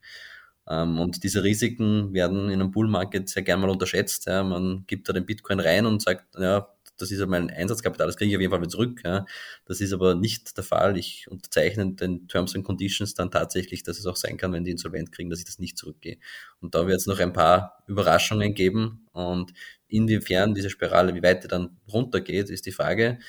Ähm, 0.70 1.00
und 1.00 1.24
diese 1.24 1.44
Risiken 1.44 2.14
werden 2.14 2.50
in 2.50 2.62
einem 2.62 2.72
Bull-Market 2.72 3.28
sehr 3.28 3.44
gern 3.44 3.60
mal 3.60 3.70
unterschätzt. 3.70 4.28
Ja. 4.28 4.44
Man 4.44 4.84
gibt 4.88 5.10
da 5.10 5.14
den 5.14 5.26
Bitcoin 5.26 5.60
rein 5.60 5.86
und 5.86 6.02
sagt, 6.02 6.26
ja, 6.38 6.70
das 7.02 7.12
ist 7.12 7.20
ja 7.20 7.26
mein 7.26 7.50
Einsatzkapital, 7.50 8.08
das 8.08 8.18
kriege 8.18 8.30
ich 8.30 8.36
auf 8.36 8.42
jeden 8.42 8.52
Fall 8.52 8.62
wieder 8.62 8.70
zurück. 8.70 9.02
Ja. 9.04 9.26
Das 9.66 9.82
ist 9.82 9.94
aber 9.94 10.16
nicht 10.16 10.56
der 10.58 10.64
Fall. 10.64 10.98
Ich 10.98 11.28
unterzeichne 11.30 11.94
den 11.94 12.28
Terms 12.28 12.56
and 12.56 12.66
Conditions 12.66 13.14
dann 13.14 13.32
tatsächlich, 13.32 13.84
dass 13.84 13.98
es 14.00 14.06
auch 14.06 14.16
sein 14.16 14.38
kann, 14.38 14.54
wenn 14.54 14.64
die 14.64 14.72
insolvent 14.72 15.12
kriegen, 15.12 15.30
dass 15.30 15.40
ich 15.40 15.46
das 15.46 15.60
nicht 15.60 15.78
zurückgehe. 15.78 16.18
Und 16.62 16.76
da 16.76 16.88
wird 16.88 16.98
es 16.98 17.08
noch 17.08 17.20
ein 17.20 17.34
paar 17.34 17.84
Überraschungen 17.88 18.54
geben. 18.54 19.08
Und 19.12 19.54
inwiefern 19.88 20.54
diese 20.54 20.70
Spirale, 20.70 21.16
wie 21.16 21.24
weit 21.24 21.44
die 21.44 21.48
dann 21.48 21.78
runtergeht, 21.92 22.50
ist 22.50 22.66
die 22.66 22.72
Frage. 22.72 23.20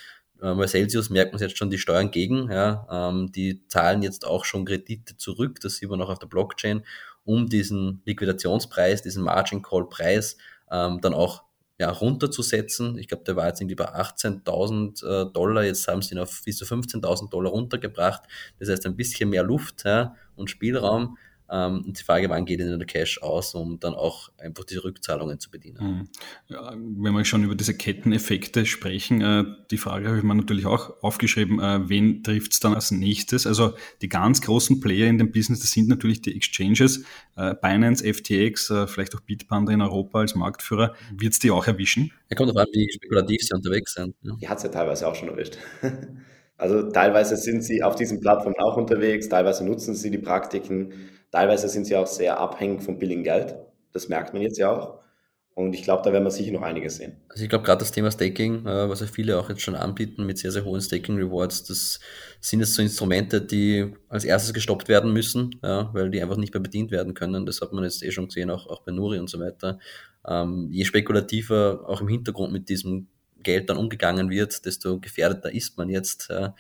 Äh, 0.41 0.55
bei 0.55 0.67
Celsius 0.67 1.11
merkt 1.11 1.33
man 1.33 1.41
jetzt 1.41 1.57
schon 1.57 1.71
die 1.71 1.79
Steuern 1.79 2.11
gegen. 2.11 2.51
Ja. 2.51 2.87
Ähm, 2.91 3.33
die 3.33 3.67
zahlen 3.69 4.03
jetzt 4.03 4.27
auch 4.27 4.45
schon 4.45 4.65
Kredite 4.65 5.17
zurück, 5.17 5.61
das 5.61 5.77
sieht 5.77 5.91
man 5.91 6.01
auch 6.03 6.11
auf 6.11 6.19
der 6.19 6.27
Blockchain, 6.27 6.85
um 7.25 7.49
diesen 7.49 8.03
Liquidationspreis, 8.05 9.03
diesen 9.03 9.23
Margin 9.23 9.63
Call 9.63 9.89
Preis 9.89 10.37
ähm, 10.71 11.01
dann 11.01 11.15
auch 11.15 11.45
ja, 11.81 11.91
runterzusetzen. 11.91 12.99
Ich 12.99 13.09
glaube, 13.09 13.25
der 13.25 13.37
war 13.37 13.47
jetzt 13.47 13.63
irgendwie 13.63 13.75
bei 13.75 13.89
18.000 13.89 15.03
äh, 15.03 15.33
Dollar, 15.33 15.65
jetzt 15.65 15.89
haben 15.89 16.03
sie 16.03 16.15
ihn 16.15 16.19
auf 16.19 16.43
bis 16.45 16.59
zu 16.59 16.67
15.000 16.67 17.31
Dollar 17.31 17.51
runtergebracht. 17.53 18.25
Das 18.59 18.69
heißt, 18.69 18.85
ein 18.85 18.97
bisschen 18.97 19.31
mehr 19.31 19.43
Luft 19.43 19.85
ja, 19.87 20.15
und 20.37 20.51
Spielraum. 20.51 21.17
Ähm, 21.51 21.83
und 21.85 21.99
die 21.99 22.05
Frage, 22.05 22.31
wann 22.31 22.45
geht 22.45 22.61
denn 22.61 22.79
der 22.79 22.87
Cash 22.87 23.23
aus, 23.23 23.55
um 23.55 23.81
dann 23.81 23.95
auch 23.95 24.31
einfach 24.39 24.65
diese 24.65 24.85
Rückzahlungen 24.85 25.41
zu 25.41 25.51
bedienen. 25.51 25.79
Mhm. 25.81 26.09
Ja, 26.49 26.73
wenn 26.73 27.13
wir 27.13 27.25
schon 27.25 27.43
über 27.43 27.57
diese 27.57 27.77
Ketteneffekte 27.77 28.67
sprechen, 28.67 29.21
äh, 29.21 29.45
die 29.71 29.79
Frage 29.79 30.07
habe 30.07 30.19
ich 30.19 30.23
mir 30.23 30.35
natürlich 30.35 30.67
auch 30.67 31.03
aufgeschrieben, 31.03 31.59
äh, 31.59 31.89
wen 31.89 32.23
trifft 32.23 32.53
es 32.53 32.61
dann 32.61 32.75
als 32.75 32.93
nächstes? 32.93 33.47
Also 33.47 33.75
die 34.01 34.09
ganz 34.09 34.41
großen 34.43 34.81
Player 34.81 35.09
in 35.09 35.19
dem 35.19 35.33
Business, 35.33 35.61
das 35.61 35.73
sind 35.73 35.89
natürlich 35.89 36.23
die 36.23 36.37
Exchanges, 36.37 37.05
äh, 37.37 37.55
Binance, 37.61 38.05
FTX, 38.05 38.71
äh, 38.71 38.87
vielleicht 38.87 39.17
auch 39.17 39.21
Bitpanda 39.21 39.73
in 39.73 39.83
Europa 39.83 40.21
als 40.21 40.37
Marktführer. 40.37 40.95
Wird 41.17 41.33
es 41.33 41.41
die 41.41 41.51
auch 41.51 41.67
erwischen? 41.67 42.13
Ja, 42.29 42.37
kommt 42.37 42.51
darauf 42.51 42.69
an, 42.69 42.73
wie 42.73 42.89
spekulativ 42.93 43.43
sie 43.43 43.55
unterwegs 43.55 43.95
sind. 43.95 44.15
Ja. 44.23 44.37
Die 44.41 44.49
hat 44.49 44.59
es 44.59 44.65
ja 44.65 44.69
teilweise 44.71 45.09
auch 45.09 45.17
schon 45.17 45.29
erwischt. 45.29 45.59
Also 46.61 46.83
teilweise 46.91 47.37
sind 47.37 47.63
sie 47.63 47.83
auf 47.83 47.95
diesen 47.95 48.21
Plattformen 48.21 48.57
auch 48.59 48.77
unterwegs, 48.77 49.31
teilweise 49.31 49.65
nutzen 49.65 49.95
sie 49.95 50.11
die 50.11 50.19
Praktiken, 50.19 50.93
teilweise 51.33 51.71
sind 51.71 51.87
sie 51.87 51.97
auch 51.97 52.07
sehr 52.07 52.39
abhängig 52.39 52.83
vom 52.83 52.99
Billigen 52.99 53.25
Geld. 53.25 53.57
Das 53.93 54.11
merkt 54.11 54.35
man 54.35 54.43
jetzt 54.43 54.59
ja 54.59 54.71
auch. 54.71 55.01
Und 55.55 55.75
ich 55.75 55.83
glaube, 55.83 56.03
da 56.05 56.13
werden 56.13 56.25
wir 56.25 56.31
sicher 56.31 56.53
noch 56.53 56.63
einiges 56.63 56.97
sehen. 56.97 57.17
Also 57.29 57.43
ich 57.43 57.49
glaube, 57.49 57.65
gerade 57.65 57.81
das 57.81 57.93
Thema 57.93 58.11
Staking, 58.11 58.67
äh, 58.67 58.89
was 58.89 59.01
ja 59.01 59.07
viele 59.07 59.39
auch 59.39 59.49
jetzt 59.49 59.63
schon 59.63 59.75
anbieten 59.75 60.25
mit 60.27 60.39
sehr, 60.39 60.53
sehr 60.53 60.65
hohen 60.65 60.81
Staking-Rewards, 60.81 61.65
das 61.65 61.99
sind 62.41 62.61
jetzt 62.61 62.75
so 62.75 62.83
Instrumente, 62.83 63.41
die 63.41 63.93
als 64.09 64.25
erstes 64.25 64.53
gestoppt 64.53 64.89
werden 64.89 65.13
müssen, 65.13 65.59
ja, 65.63 65.91
weil 65.95 66.11
die 66.11 66.23
einfach 66.23 66.37
nicht 66.37 66.53
mehr 66.53 66.63
bedient 66.63 66.91
werden 66.91 67.15
können. 67.15 67.47
Das 67.47 67.63
hat 67.63 67.73
man 67.73 67.85
jetzt 67.85 68.03
eh 68.03 68.11
schon 68.11 68.27
gesehen, 68.27 68.51
auch, 68.51 68.67
auch 68.69 68.83
bei 68.83 68.93
Nuri 68.93 69.19
und 69.19 69.31
so 69.31 69.41
weiter. 69.41 69.79
Ähm, 70.27 70.69
je 70.71 70.85
spekulativer 70.85 71.85
auch 71.87 72.03
im 72.03 72.09
Hintergrund 72.09 72.53
mit 72.53 72.69
diesem 72.69 73.09
Geld 73.43 73.71
dann 73.71 73.77
umgegangen 73.77 74.31
wird, 74.31 74.65
desto 74.65 75.01
gefährdeter 75.01 75.53
ist 75.53 75.77
man 75.79 75.89
jetzt. 75.89 76.31
Äh, 76.31 76.51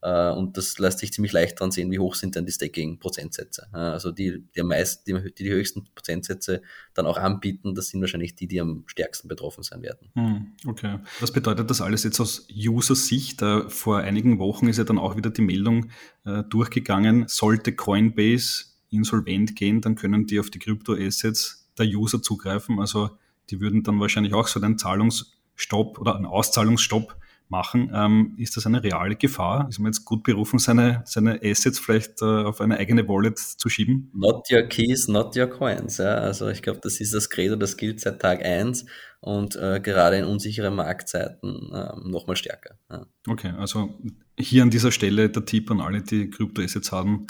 und 0.00 0.56
das 0.56 0.78
lässt 0.78 1.00
sich 1.00 1.12
ziemlich 1.12 1.32
leicht 1.32 1.58
dran 1.58 1.72
sehen, 1.72 1.90
wie 1.90 1.98
hoch 1.98 2.14
sind 2.14 2.36
denn 2.36 2.46
die 2.46 2.52
Staking-Prozentsätze. 2.52 3.66
also 3.72 4.12
die, 4.12 4.44
die 4.54 4.60
am 4.60 4.70
die, 4.70 5.12
die, 5.12 5.34
die 5.34 5.50
höchsten 5.50 5.84
Prozentsätze 5.92 6.62
dann 6.94 7.06
auch 7.06 7.18
anbieten, 7.18 7.74
das 7.74 7.88
sind 7.88 8.00
wahrscheinlich 8.00 8.36
die, 8.36 8.46
die 8.46 8.60
am 8.60 8.84
stärksten 8.86 9.26
betroffen 9.26 9.64
sein 9.64 9.82
werden. 9.82 10.10
Hm, 10.14 10.52
okay. 10.66 11.00
Was 11.18 11.32
bedeutet 11.32 11.68
das 11.68 11.80
alles 11.80 12.04
jetzt 12.04 12.20
aus 12.20 12.46
User-Sicht? 12.54 13.42
Äh, 13.42 13.68
vor 13.68 13.98
einigen 13.98 14.38
Wochen 14.38 14.68
ist 14.68 14.76
ja 14.76 14.84
dann 14.84 14.98
auch 14.98 15.16
wieder 15.16 15.30
die 15.30 15.42
Meldung 15.42 15.90
äh, 16.24 16.44
durchgegangen, 16.44 17.24
sollte 17.26 17.72
Coinbase 17.72 18.66
insolvent 18.90 19.56
gehen, 19.56 19.80
dann 19.80 19.96
können 19.96 20.26
die 20.26 20.38
auf 20.40 20.50
die 20.50 20.58
Krypto-Assets 20.58 21.68
der 21.76 21.86
User 21.86 22.22
zugreifen. 22.22 22.78
Also 22.78 23.10
die 23.50 23.60
würden 23.60 23.82
dann 23.82 24.00
wahrscheinlich 24.00 24.34
auch 24.34 24.46
so 24.46 24.60
den 24.60 24.76
Zahlungs- 24.78 25.32
Stopp 25.58 25.98
oder 25.98 26.16
einen 26.16 26.26
Auszahlungsstopp 26.26 27.16
machen. 27.48 27.90
Ähm, 27.94 28.34
ist 28.38 28.56
das 28.56 28.66
eine 28.66 28.82
reale 28.82 29.16
Gefahr? 29.16 29.66
Ist 29.68 29.78
man 29.78 29.92
jetzt 29.92 30.04
gut 30.04 30.22
berufen, 30.22 30.58
seine, 30.58 31.02
seine 31.06 31.40
Assets 31.42 31.78
vielleicht 31.78 32.20
äh, 32.22 32.24
auf 32.24 32.60
eine 32.60 32.76
eigene 32.76 33.08
Wallet 33.08 33.38
zu 33.38 33.68
schieben? 33.68 34.10
Not 34.14 34.50
your 34.50 34.62
keys, 34.62 35.08
not 35.08 35.36
your 35.36 35.46
coins. 35.46 35.96
Ja. 35.98 36.14
Also 36.14 36.48
ich 36.48 36.62
glaube, 36.62 36.80
das 36.82 37.00
ist 37.00 37.14
das 37.14 37.30
Credo, 37.30 37.56
das 37.56 37.76
gilt 37.76 38.00
seit 38.00 38.20
Tag 38.20 38.44
eins 38.44 38.86
und 39.20 39.56
äh, 39.56 39.80
gerade 39.80 40.18
in 40.18 40.24
unsicheren 40.24 40.74
Marktzeiten 40.74 41.72
äh, 41.72 42.08
nochmal 42.08 42.36
stärker. 42.36 42.78
Ja. 42.90 43.06
Okay, 43.26 43.52
also 43.56 43.98
hier 44.38 44.62
an 44.62 44.70
dieser 44.70 44.92
Stelle 44.92 45.30
der 45.30 45.44
Tipp 45.44 45.70
an 45.70 45.80
alle, 45.80 46.02
die 46.02 46.30
Kryptoassets 46.30 46.92
haben, 46.92 47.26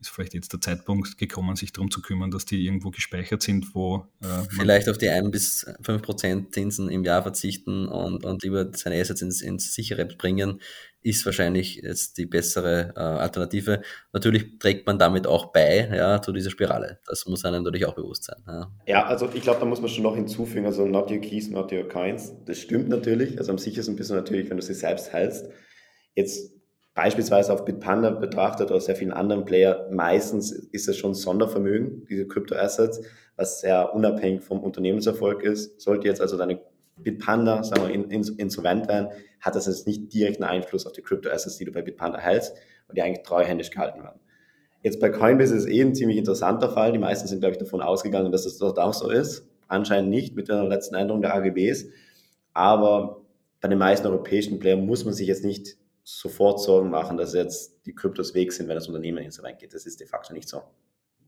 ist 0.00 0.08
vielleicht 0.08 0.34
jetzt 0.34 0.52
der 0.52 0.60
Zeitpunkt 0.60 1.18
gekommen, 1.18 1.56
sich 1.56 1.72
darum 1.72 1.90
zu 1.90 2.00
kümmern, 2.00 2.30
dass 2.30 2.46
die 2.46 2.64
irgendwo 2.64 2.90
gespeichert 2.90 3.42
sind, 3.42 3.74
wo 3.74 4.06
äh, 4.22 4.26
vielleicht 4.50 4.88
auf 4.88 4.98
die 4.98 5.08
1 5.08 5.30
bis 5.30 5.66
5 5.82 6.02
Prozent 6.02 6.54
Zinsen 6.54 6.88
im 6.88 7.04
Jahr 7.04 7.22
verzichten 7.22 7.86
und, 7.86 8.24
und 8.24 8.42
lieber 8.42 8.70
seine 8.74 9.00
Assets 9.00 9.22
ins, 9.22 9.42
ins 9.42 9.74
sichere 9.74 10.06
bringen, 10.06 10.60
ist 11.02 11.24
wahrscheinlich 11.24 11.76
jetzt 11.76 12.18
die 12.18 12.26
bessere 12.26 12.92
äh, 12.94 13.00
Alternative. 13.00 13.82
Natürlich 14.12 14.58
trägt 14.58 14.86
man 14.86 14.98
damit 14.98 15.26
auch 15.26 15.46
bei 15.52 15.88
ja, 15.94 16.20
zu 16.20 16.32
dieser 16.32 16.50
Spirale. 16.50 17.00
Das 17.06 17.26
muss 17.26 17.44
einem 17.44 17.62
natürlich 17.62 17.86
auch 17.86 17.94
bewusst 17.94 18.24
sein. 18.24 18.42
Ja, 18.46 18.70
ja 18.86 19.06
also 19.06 19.28
ich 19.32 19.42
glaube, 19.42 19.60
da 19.60 19.66
muss 19.66 19.80
man 19.80 19.88
schon 19.88 20.02
noch 20.02 20.16
hinzufügen, 20.16 20.66
also 20.66 20.86
not 20.86 21.10
your 21.10 21.20
keys, 21.20 21.48
not 21.48 21.72
your 21.72 21.88
coins. 21.88 22.34
Das 22.44 22.58
stimmt 22.58 22.88
natürlich. 22.88 23.38
Also 23.38 23.52
am 23.52 23.58
sichersten 23.58 23.96
bist 23.96 24.10
du 24.10 24.14
natürlich, 24.14 24.50
wenn 24.50 24.58
du 24.58 24.62
sie 24.62 24.74
selbst 24.74 25.12
hältst. 25.12 25.46
Jetzt 26.14 26.59
beispielsweise 27.00 27.54
auf 27.54 27.64
Bitpanda 27.64 28.10
betrachtet 28.10 28.70
oder 28.70 28.78
sehr 28.78 28.94
vielen 28.94 29.12
anderen 29.12 29.46
Player, 29.46 29.88
meistens 29.90 30.52
ist 30.52 30.86
es 30.86 30.98
schon 30.98 31.14
Sondervermögen, 31.14 32.04
diese 32.10 32.28
Crypto-Assets, 32.28 33.00
was 33.36 33.62
sehr 33.62 33.94
unabhängig 33.94 34.42
vom 34.42 34.60
Unternehmenserfolg 34.60 35.42
ist. 35.42 35.80
Sollte 35.80 36.08
jetzt 36.08 36.20
also 36.20 36.36
deine 36.36 36.60
Bitpanda, 36.98 37.62
sagen 37.64 37.84
wir, 37.84 37.94
in, 37.94 38.10
in, 38.10 38.22
insolvent 38.36 38.86
werden, 38.86 39.08
hat 39.40 39.56
das 39.56 39.64
jetzt 39.64 39.86
nicht 39.86 40.12
direkt 40.12 40.42
einen 40.42 40.50
Einfluss 40.50 40.84
auf 40.84 40.92
die 40.92 41.00
Crypto-Assets, 41.00 41.56
die 41.56 41.64
du 41.64 41.72
bei 41.72 41.80
Bitpanda 41.80 42.18
hältst 42.18 42.54
und 42.86 42.98
die 42.98 43.00
eigentlich 43.00 43.22
treuhändisch 43.22 43.70
gehalten 43.70 44.02
werden. 44.02 44.20
Jetzt 44.82 45.00
bei 45.00 45.08
Coinbase 45.08 45.56
ist 45.56 45.64
es 45.64 45.70
eh 45.70 45.80
ein 45.80 45.94
ziemlich 45.94 46.18
interessanter 46.18 46.68
Fall. 46.68 46.92
Die 46.92 46.98
meisten 46.98 47.26
sind, 47.26 47.40
glaube 47.40 47.52
ich, 47.52 47.58
davon 47.58 47.80
ausgegangen, 47.80 48.30
dass 48.30 48.44
das 48.44 48.58
dort 48.58 48.78
auch 48.78 48.92
so 48.92 49.08
ist. 49.08 49.48
Anscheinend 49.68 50.10
nicht 50.10 50.36
mit 50.36 50.48
der 50.48 50.64
letzten 50.64 50.96
Änderung 50.96 51.22
der 51.22 51.34
AGBs. 51.34 51.86
Aber 52.52 53.22
bei 53.62 53.68
den 53.68 53.78
meisten 53.78 54.06
europäischen 54.06 54.58
Playern 54.58 54.84
muss 54.84 55.06
man 55.06 55.14
sich 55.14 55.28
jetzt 55.28 55.46
nicht 55.46 55.79
sofort 56.04 56.60
Sorgen 56.60 56.90
machen, 56.90 57.16
dass 57.16 57.34
jetzt 57.34 57.86
die 57.86 57.94
Kryptos 57.94 58.34
weg 58.34 58.52
sind, 58.52 58.68
wenn 58.68 58.74
das 58.74 58.88
Unternehmen 58.88 59.18
insolvent 59.18 59.58
geht. 59.58 59.74
Das 59.74 59.86
ist 59.86 60.00
de 60.00 60.06
facto 60.06 60.32
nicht 60.32 60.48
so. 60.48 60.62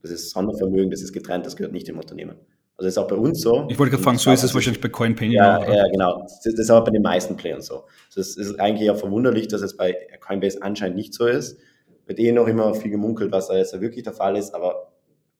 Das 0.01 0.11
ist 0.11 0.31
Sondervermögen, 0.31 0.91
das 0.91 1.01
ist 1.01 1.13
getrennt, 1.13 1.45
das 1.45 1.55
gehört 1.55 1.71
nicht 1.71 1.87
dem 1.87 1.97
Unternehmen. 1.97 2.37
Also 2.75 2.87
das 2.87 2.93
ist 2.93 2.97
auch 2.97 3.07
bei 3.07 3.15
uns 3.15 3.41
so. 3.41 3.67
Ich 3.69 3.77
wollte 3.77 3.91
gerade 3.91 4.03
fragen, 4.03 4.17
so 4.17 4.31
ist 4.31 4.43
es 4.43 4.53
wahrscheinlich 4.53 4.81
bei 4.81 4.89
CoinPenny. 4.89 5.35
Ja, 5.35 5.59
auch, 5.59 5.67
ja, 5.67 5.87
genau. 5.89 6.21
Das 6.21 6.45
ist 6.45 6.69
aber 6.69 6.85
bei 6.85 6.91
den 6.91 7.03
meisten 7.03 7.37
Playern 7.37 7.61
so. 7.61 7.85
Also 8.07 8.21
es 8.21 8.35
ist 8.35 8.59
eigentlich 8.59 8.89
auch 8.89 8.97
verwunderlich, 8.97 9.47
dass 9.47 9.61
es 9.61 9.77
bei 9.77 9.95
Coinbase 10.19 10.61
anscheinend 10.61 10.97
nicht 10.97 11.13
so 11.13 11.27
ist. 11.27 11.57
Wird 12.05 12.19
eh 12.19 12.31
noch 12.31 12.47
immer 12.47 12.73
viel 12.73 12.91
gemunkelt, 12.91 13.31
was 13.31 13.47
da 13.47 13.55
jetzt 13.55 13.79
wirklich 13.79 14.03
der 14.03 14.13
Fall 14.13 14.35
ist, 14.35 14.53
aber 14.53 14.91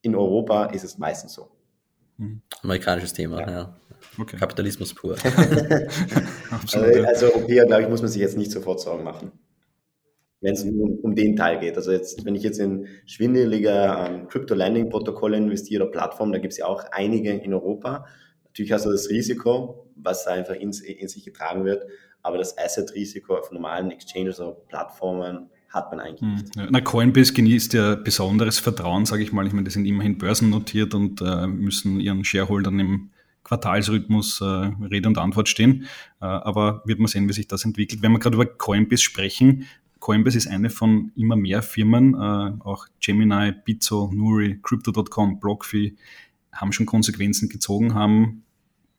in 0.02 0.15
Europa 0.15 0.65
ist 0.65 0.84
es 0.84 0.98
meistens 0.98 1.34
so. 1.34 1.50
Mhm. 2.17 2.41
Amerikanisches 2.62 3.13
Thema, 3.13 3.41
ja. 3.41 3.52
ja. 3.52 3.80
Okay. 4.17 4.38
Kapitalismus 4.38 4.93
pur. 4.93 5.15
also, 6.52 6.80
also 6.80 7.36
OPA, 7.36 7.65
glaube 7.65 7.84
ich, 7.84 7.89
muss 7.89 8.02
man 8.02 8.12
sich 8.12 8.21
jetzt 8.21 8.38
nicht 8.38 8.52
sofort 8.52 8.80
Sorgen 8.80 9.04
machen, 9.04 9.32
wenn 10.41 10.54
es 10.54 10.63
um, 10.63 10.99
um, 11.02 11.15
den 11.15 11.36
Teil 11.36 11.60
geht. 11.60 11.78
Also 11.78 11.91
jetzt, 11.91 12.23
wenn 12.26 12.36
ich 12.36 12.43
jetzt 12.43 12.60
in 12.60 12.88
schwindelige 13.06 13.69
ähm, 13.69 14.28
Crypto-Landing-Protokolle 14.28 15.38
investiere 15.38 15.84
oder 15.84 15.91
Plattformen, 15.91 16.34
da 16.34 16.39
gibt 16.39 16.52
es 16.52 16.60
ja 16.60 16.65
auch 16.65 16.84
einige 16.91 17.32
in 17.32 17.54
Europa. 17.54 18.06
Natürlich 18.45 18.71
hast 18.71 18.86
du 18.86 18.91
das 18.91 19.10
Risiko, 19.10 19.89
was 19.95 20.28
einfach 20.28 20.56
in, 20.56 20.71
in 20.71 21.08
sich 21.08 21.26
getragen 21.26 21.65
wird, 21.65 21.86
aber 22.21 22.38
das 22.38 22.58
Asset-Risiko 22.58 23.38
auf 23.38 23.52
normalen 23.52 23.89
Exchanges 23.89 24.39
oder 24.39 24.52
Plattformen 24.52 25.49
hat 25.73 25.91
man 25.91 25.99
eigentlich 25.99 26.21
nicht. 26.21 26.55
Hm, 26.55 26.62
ja, 26.62 26.67
na, 26.69 26.81
Coinbase 26.81 27.33
genießt 27.33 27.73
ja 27.73 27.95
besonderes 27.95 28.59
Vertrauen, 28.59 29.05
sage 29.05 29.23
ich 29.23 29.33
mal. 29.33 29.45
Ich 29.47 29.53
meine, 29.53 29.65
die 29.65 29.71
sind 29.71 29.86
immerhin 29.86 30.17
börsennotiert 30.17 30.93
und 30.93 31.21
äh, 31.21 31.47
müssen 31.47 31.99
ihren 31.99 32.23
Shareholdern 32.23 32.79
im 32.79 33.09
Quartalsrhythmus 33.43 34.39
äh, 34.41 34.45
Rede 34.45 35.09
und 35.09 35.17
Antwort 35.17 35.49
stehen. 35.49 35.88
Äh, 36.21 36.25
aber 36.25 36.83
wird 36.86 36.99
man 36.99 37.07
sehen, 37.07 37.27
wie 37.27 37.33
sich 37.33 37.47
das 37.47 37.65
entwickelt. 37.65 38.01
Wenn 38.03 38.12
wir 38.12 38.19
gerade 38.19 38.36
über 38.36 38.45
Coinbase 38.45 39.01
sprechen, 39.01 39.67
Coinbase 39.99 40.38
ist 40.38 40.47
eine 40.47 40.69
von 40.69 41.12
immer 41.15 41.36
mehr 41.36 41.63
Firmen, 41.63 42.13
äh, 42.13 42.63
auch 42.63 42.88
Gemini, 42.99 43.51
Bizzo, 43.51 44.12
Nuri, 44.13 44.59
Crypto.com, 44.62 45.39
BlockFi 45.39 45.95
haben 46.51 46.71
schon 46.71 46.86
Konsequenzen 46.86 47.49
gezogen, 47.49 47.95
haben 47.95 48.43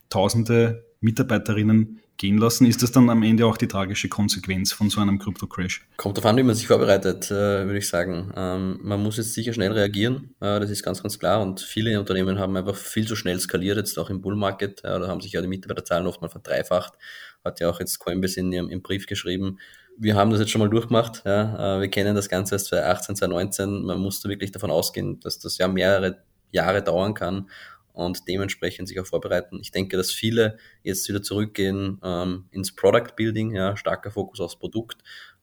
tausende 0.09 0.85
Mitarbeiterinnen 1.01 2.01
gehen 2.17 2.39
lassen. 2.39 2.67
Ist 2.67 2.83
das 2.83 2.93
dann 2.93 3.11
am 3.11 3.23
Ende 3.23 3.47
auch 3.47 3.57
die 3.57 3.69
tragische 3.69 4.09
Konsequenz 4.09 4.73
von 4.73 4.91
so 4.91 5.01
einem 5.01 5.19
Krypto-Crash? 5.19 5.87
Kommt 5.97 6.17
darauf 6.17 6.31
an, 6.31 6.37
wie 6.37 6.43
man 6.43 6.55
sich 6.55 6.67
vorbereitet, 6.67 7.31
äh, 7.31 7.67
würde 7.67 7.79
ich 7.79 7.89
sagen. 7.89 8.33
Ähm, 8.37 8.79
man 8.83 9.03
muss 9.03 9.17
jetzt 9.17 9.35
sicher 9.35 9.53
schnell 9.53 9.73
reagieren, 9.73 10.35
äh, 10.41 10.61
das 10.61 10.71
ist 10.71 10.83
ganz, 10.83 11.03
ganz 11.03 11.19
klar. 11.19 11.43
Und 11.43 11.61
viele 11.61 11.99
Unternehmen 11.99 12.39
haben 12.39 12.57
einfach 12.57 12.77
viel 12.77 13.07
zu 13.07 13.17
schnell 13.17 13.41
skaliert, 13.41 13.77
jetzt 13.77 13.99
auch 13.99 14.11
im 14.11 14.21
Bull-Market. 14.21 14.85
Da 14.85 15.07
haben 15.09 15.21
sich 15.21 15.33
ja 15.33 15.41
die 15.41 15.49
Mitarbeiterzahlen 15.49 16.07
oft 16.07 16.23
mal 16.23 16.29
verdreifacht. 16.29 16.95
Hat 17.45 17.61
ja 17.61 17.69
auch 17.69 17.81
jetzt 17.81 17.99
Coinbase 17.99 18.41
in 18.41 18.53
ihrem 18.53 18.83
Brief 18.83 19.07
geschrieben. 19.07 19.59
Wir 19.99 20.17
haben 20.17 20.31
das 20.31 20.41
jetzt 20.41 20.51
schon 20.51 20.61
mal 20.61 20.71
durchgemacht. 20.71 21.23
Ja. 21.25 21.77
Äh, 21.77 21.81
wir 21.81 21.89
kennen 21.89 22.15
das 22.15 22.29
Ganze 22.29 22.55
erst 22.55 22.67
2018, 22.69 23.17
2019. 23.17 23.83
Man 23.85 23.99
musste 23.99 24.29
wirklich 24.29 24.53
davon 24.53 24.71
ausgehen, 24.71 25.21
dass 25.21 25.39
das 25.39 25.59
ja 25.59 25.69
mehrere 25.69 26.23
Jahre 26.51 26.83
dauern 26.83 27.15
kann 27.15 27.49
und 27.95 28.29
dementsprechend 28.29 28.89
sich 28.89 29.01
auch 29.01 29.07
vorbereiten. 29.07 29.59
Ich 29.63 29.71
denke, 29.71 29.97
dass 29.97 30.11
viele 30.11 30.59
jetzt 30.83 31.09
wieder 31.09 31.23
zurückgehen 31.23 32.01
ähm, 32.03 32.45
ins 32.51 32.75
Product 32.75 33.15
Building, 33.17 33.55
ja, 33.55 33.77
starker 33.77 34.11
Fokus 34.11 34.41
aufs 34.41 34.59
Produkt, 34.59 34.99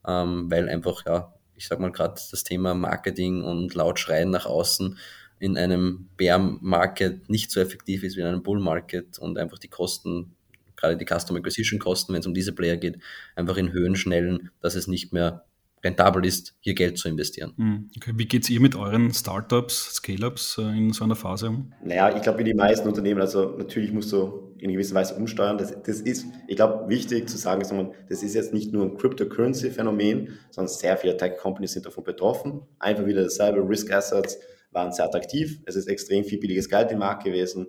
ähm, 0.05 0.51
weil 0.51 0.69
einfach, 0.69 1.05
ja, 1.05 1.33
ich 1.55 1.67
sag 1.67 1.79
mal 1.79 1.91
gerade 1.91 2.19
das 2.29 2.43
Thema 2.43 2.73
Marketing 2.73 3.41
und 3.43 3.73
laut 3.73 3.99
schreien 3.99 4.29
nach 4.29 4.45
außen 4.45 4.97
in 5.39 5.57
einem 5.57 6.09
Bear 6.17 6.37
Market 6.37 7.29
nicht 7.29 7.51
so 7.51 7.59
effektiv 7.59 8.03
ist 8.03 8.15
wie 8.15 8.21
in 8.21 8.27
einem 8.27 8.43
Bull 8.43 8.59
Market 8.59 9.17
und 9.17 9.37
einfach 9.37 9.57
die 9.57 9.69
Kosten, 9.69 10.35
gerade 10.75 10.97
die 10.97 11.05
Customer 11.05 11.39
Acquisition 11.39 11.79
Kosten, 11.79 12.13
wenn 12.13 12.19
es 12.19 12.27
um 12.27 12.33
diese 12.33 12.53
Player 12.53 12.77
geht, 12.77 12.99
einfach 13.35 13.57
in 13.57 13.71
Höhen 13.71 13.95
schnellen, 13.95 14.51
dass 14.61 14.75
es 14.75 14.87
nicht 14.87 15.13
mehr 15.13 15.45
rentabel 15.83 16.25
ist, 16.25 16.55
hier 16.59 16.73
Geld 16.73 16.97
zu 16.97 17.09
investieren. 17.09 17.53
Hm, 17.57 17.89
okay. 17.97 18.13
Wie 18.15 18.25
geht 18.25 18.43
es 18.43 18.49
ihr 18.49 18.61
mit 18.61 18.75
euren 18.75 19.13
Startups, 19.13 19.95
Scale-Ups 19.95 20.57
äh, 20.59 20.61
in 20.61 20.93
so 20.93 21.03
einer 21.03 21.15
Phase 21.15 21.49
um? 21.49 21.73
Naja, 21.83 22.15
ich 22.15 22.21
glaube, 22.21 22.39
wie 22.39 22.43
die 22.43 22.53
meisten 22.53 22.87
Unternehmen, 22.87 23.21
also 23.21 23.55
natürlich 23.57 23.91
musst 23.91 24.11
du 24.11 24.53
in 24.59 24.71
gewisser 24.71 24.93
Weise 24.93 25.15
umsteuern. 25.15 25.57
Das, 25.57 25.75
das 25.81 26.01
ist, 26.01 26.27
ich 26.47 26.55
glaube, 26.55 26.87
wichtig 26.87 27.27
zu 27.27 27.37
sagen, 27.37 27.61
das 28.07 28.23
ist 28.23 28.35
jetzt 28.35 28.53
nicht 28.53 28.71
nur 28.71 28.85
ein 28.85 28.95
Cryptocurrency-Phänomen, 28.95 30.37
sondern 30.51 30.73
sehr 30.73 30.97
viele 30.97 31.17
Tech-Companies 31.17 31.73
sind 31.73 31.85
davon 31.85 32.03
betroffen. 32.03 32.61
Einfach 32.77 33.05
wieder 33.05 33.23
dasselbe, 33.23 33.67
Risk-Assets 33.67 34.37
waren 34.71 34.91
sehr 34.91 35.05
attraktiv. 35.05 35.59
Es 35.65 35.75
ist 35.75 35.87
extrem 35.87 36.23
viel 36.23 36.39
billiges 36.39 36.69
Geld 36.69 36.91
im 36.91 36.99
Markt 36.99 37.23
gewesen 37.23 37.67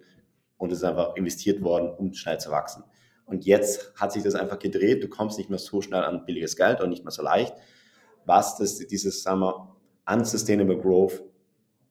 und 0.59 0.70
es 0.70 0.79
ist 0.79 0.85
einfach 0.85 1.16
investiert 1.16 1.62
worden, 1.62 1.90
um 1.96 2.12
schnell 2.12 2.38
zu 2.38 2.51
wachsen. 2.51 2.85
Und 3.25 3.46
jetzt 3.46 3.94
hat 3.96 4.12
sich 4.12 4.22
das 4.22 4.35
einfach 4.35 4.59
gedreht. 4.59 5.03
Du 5.03 5.09
kommst 5.09 5.38
nicht 5.38 5.48
mehr 5.48 5.59
so 5.59 5.81
schnell 5.81 6.03
an 6.03 6.27
billiges 6.27 6.57
Geld 6.57 6.83
und 6.83 6.90
nicht 6.90 7.05
mehr 7.05 7.12
so 7.12 7.22
leicht 7.22 7.55
was 8.27 8.57
das, 8.57 8.79
dieses, 8.79 9.23
sagen 9.23 9.41
wir, 9.41 9.77
unsustainable 10.07 10.79
growth 10.79 11.23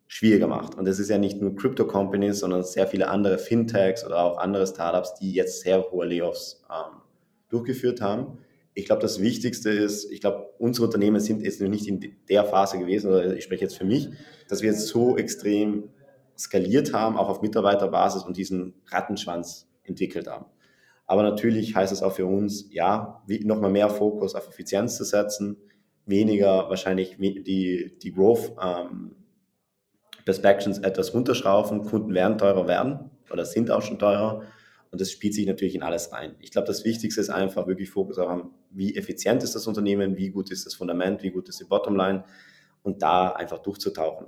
schwieriger 0.07 0.47
macht. 0.47 0.75
Und 0.75 0.85
das 0.85 0.99
ist 0.99 1.09
ja 1.09 1.17
nicht 1.17 1.41
nur 1.41 1.55
Crypto-Companies, 1.55 2.39
sondern 2.39 2.63
sehr 2.63 2.85
viele 2.85 3.07
andere 3.07 3.37
Fintechs 3.37 4.05
oder 4.05 4.21
auch 4.21 4.37
andere 4.39 4.67
Startups, 4.67 5.15
die 5.15 5.31
jetzt 5.31 5.61
sehr 5.61 5.89
hohe 5.89 6.05
Layoffs 6.05 6.63
ähm, 6.69 6.99
durchgeführt 7.47 8.01
haben. 8.01 8.39
Ich 8.73 8.85
glaube, 8.85 9.01
das 9.01 9.21
Wichtigste 9.21 9.69
ist, 9.69 10.11
ich 10.11 10.19
glaube, 10.19 10.49
unsere 10.57 10.87
Unternehmen 10.87 11.21
sind 11.21 11.41
jetzt 11.41 11.61
noch 11.61 11.69
nicht 11.69 11.87
in 11.87 12.15
der 12.27 12.43
Phase 12.43 12.77
gewesen, 12.77 13.09
oder 13.09 13.35
ich 13.35 13.43
spreche 13.45 13.63
jetzt 13.63 13.77
für 13.77 13.85
mich, 13.85 14.09
dass 14.49 14.61
wir 14.61 14.71
jetzt 14.71 14.87
so 14.87 15.17
extrem 15.17 15.89
skaliert 16.37 16.93
haben, 16.93 17.17
auch 17.17 17.29
auf 17.29 17.41
Mitarbeiterbasis 17.41 18.23
und 18.23 18.35
diesen 18.35 18.73
Rattenschwanz 18.87 19.69
entwickelt 19.83 20.27
haben. 20.27 20.45
Aber 21.05 21.23
natürlich 21.23 21.75
heißt 21.75 21.91
es 21.91 22.03
auch 22.03 22.13
für 22.13 22.25
uns, 22.25 22.67
ja, 22.71 23.21
nochmal 23.43 23.71
mehr 23.71 23.89
Fokus 23.89 24.35
auf 24.35 24.47
Effizienz 24.47 24.97
zu 24.97 25.03
setzen, 25.03 25.57
weniger 26.05 26.69
wahrscheinlich 26.69 27.17
die, 27.17 27.97
die 28.01 28.13
Growth 28.13 28.53
ähm, 28.61 29.15
Perspectives 30.25 30.79
etwas 30.79 31.13
runterschrauben. 31.13 31.83
Kunden 31.83 32.13
werden 32.13 32.37
teurer 32.37 32.67
werden 32.67 33.11
oder 33.31 33.45
sind 33.45 33.71
auch 33.71 33.81
schon 33.81 33.99
teurer. 33.99 34.43
Und 34.91 34.99
das 34.99 35.09
spielt 35.11 35.33
sich 35.33 35.47
natürlich 35.47 35.75
in 35.75 35.83
alles 35.83 36.11
rein. 36.11 36.35
Ich 36.39 36.51
glaube, 36.51 36.67
das 36.67 36.83
Wichtigste 36.83 37.21
ist 37.21 37.29
einfach 37.29 37.65
wirklich 37.65 37.89
Fokus 37.89 38.17
auf 38.17 38.29
haben, 38.29 38.53
wie 38.71 38.95
effizient 38.95 39.41
ist 39.41 39.55
das 39.55 39.65
Unternehmen, 39.65 40.17
wie 40.17 40.29
gut 40.29 40.51
ist 40.51 40.65
das 40.65 40.73
Fundament, 40.73 41.23
wie 41.23 41.29
gut 41.29 41.47
ist 41.47 41.61
die 41.61 41.65
Bottomline 41.65 42.25
und 42.83 43.01
da 43.01 43.29
einfach 43.29 43.59
durchzutauchen. 43.59 44.27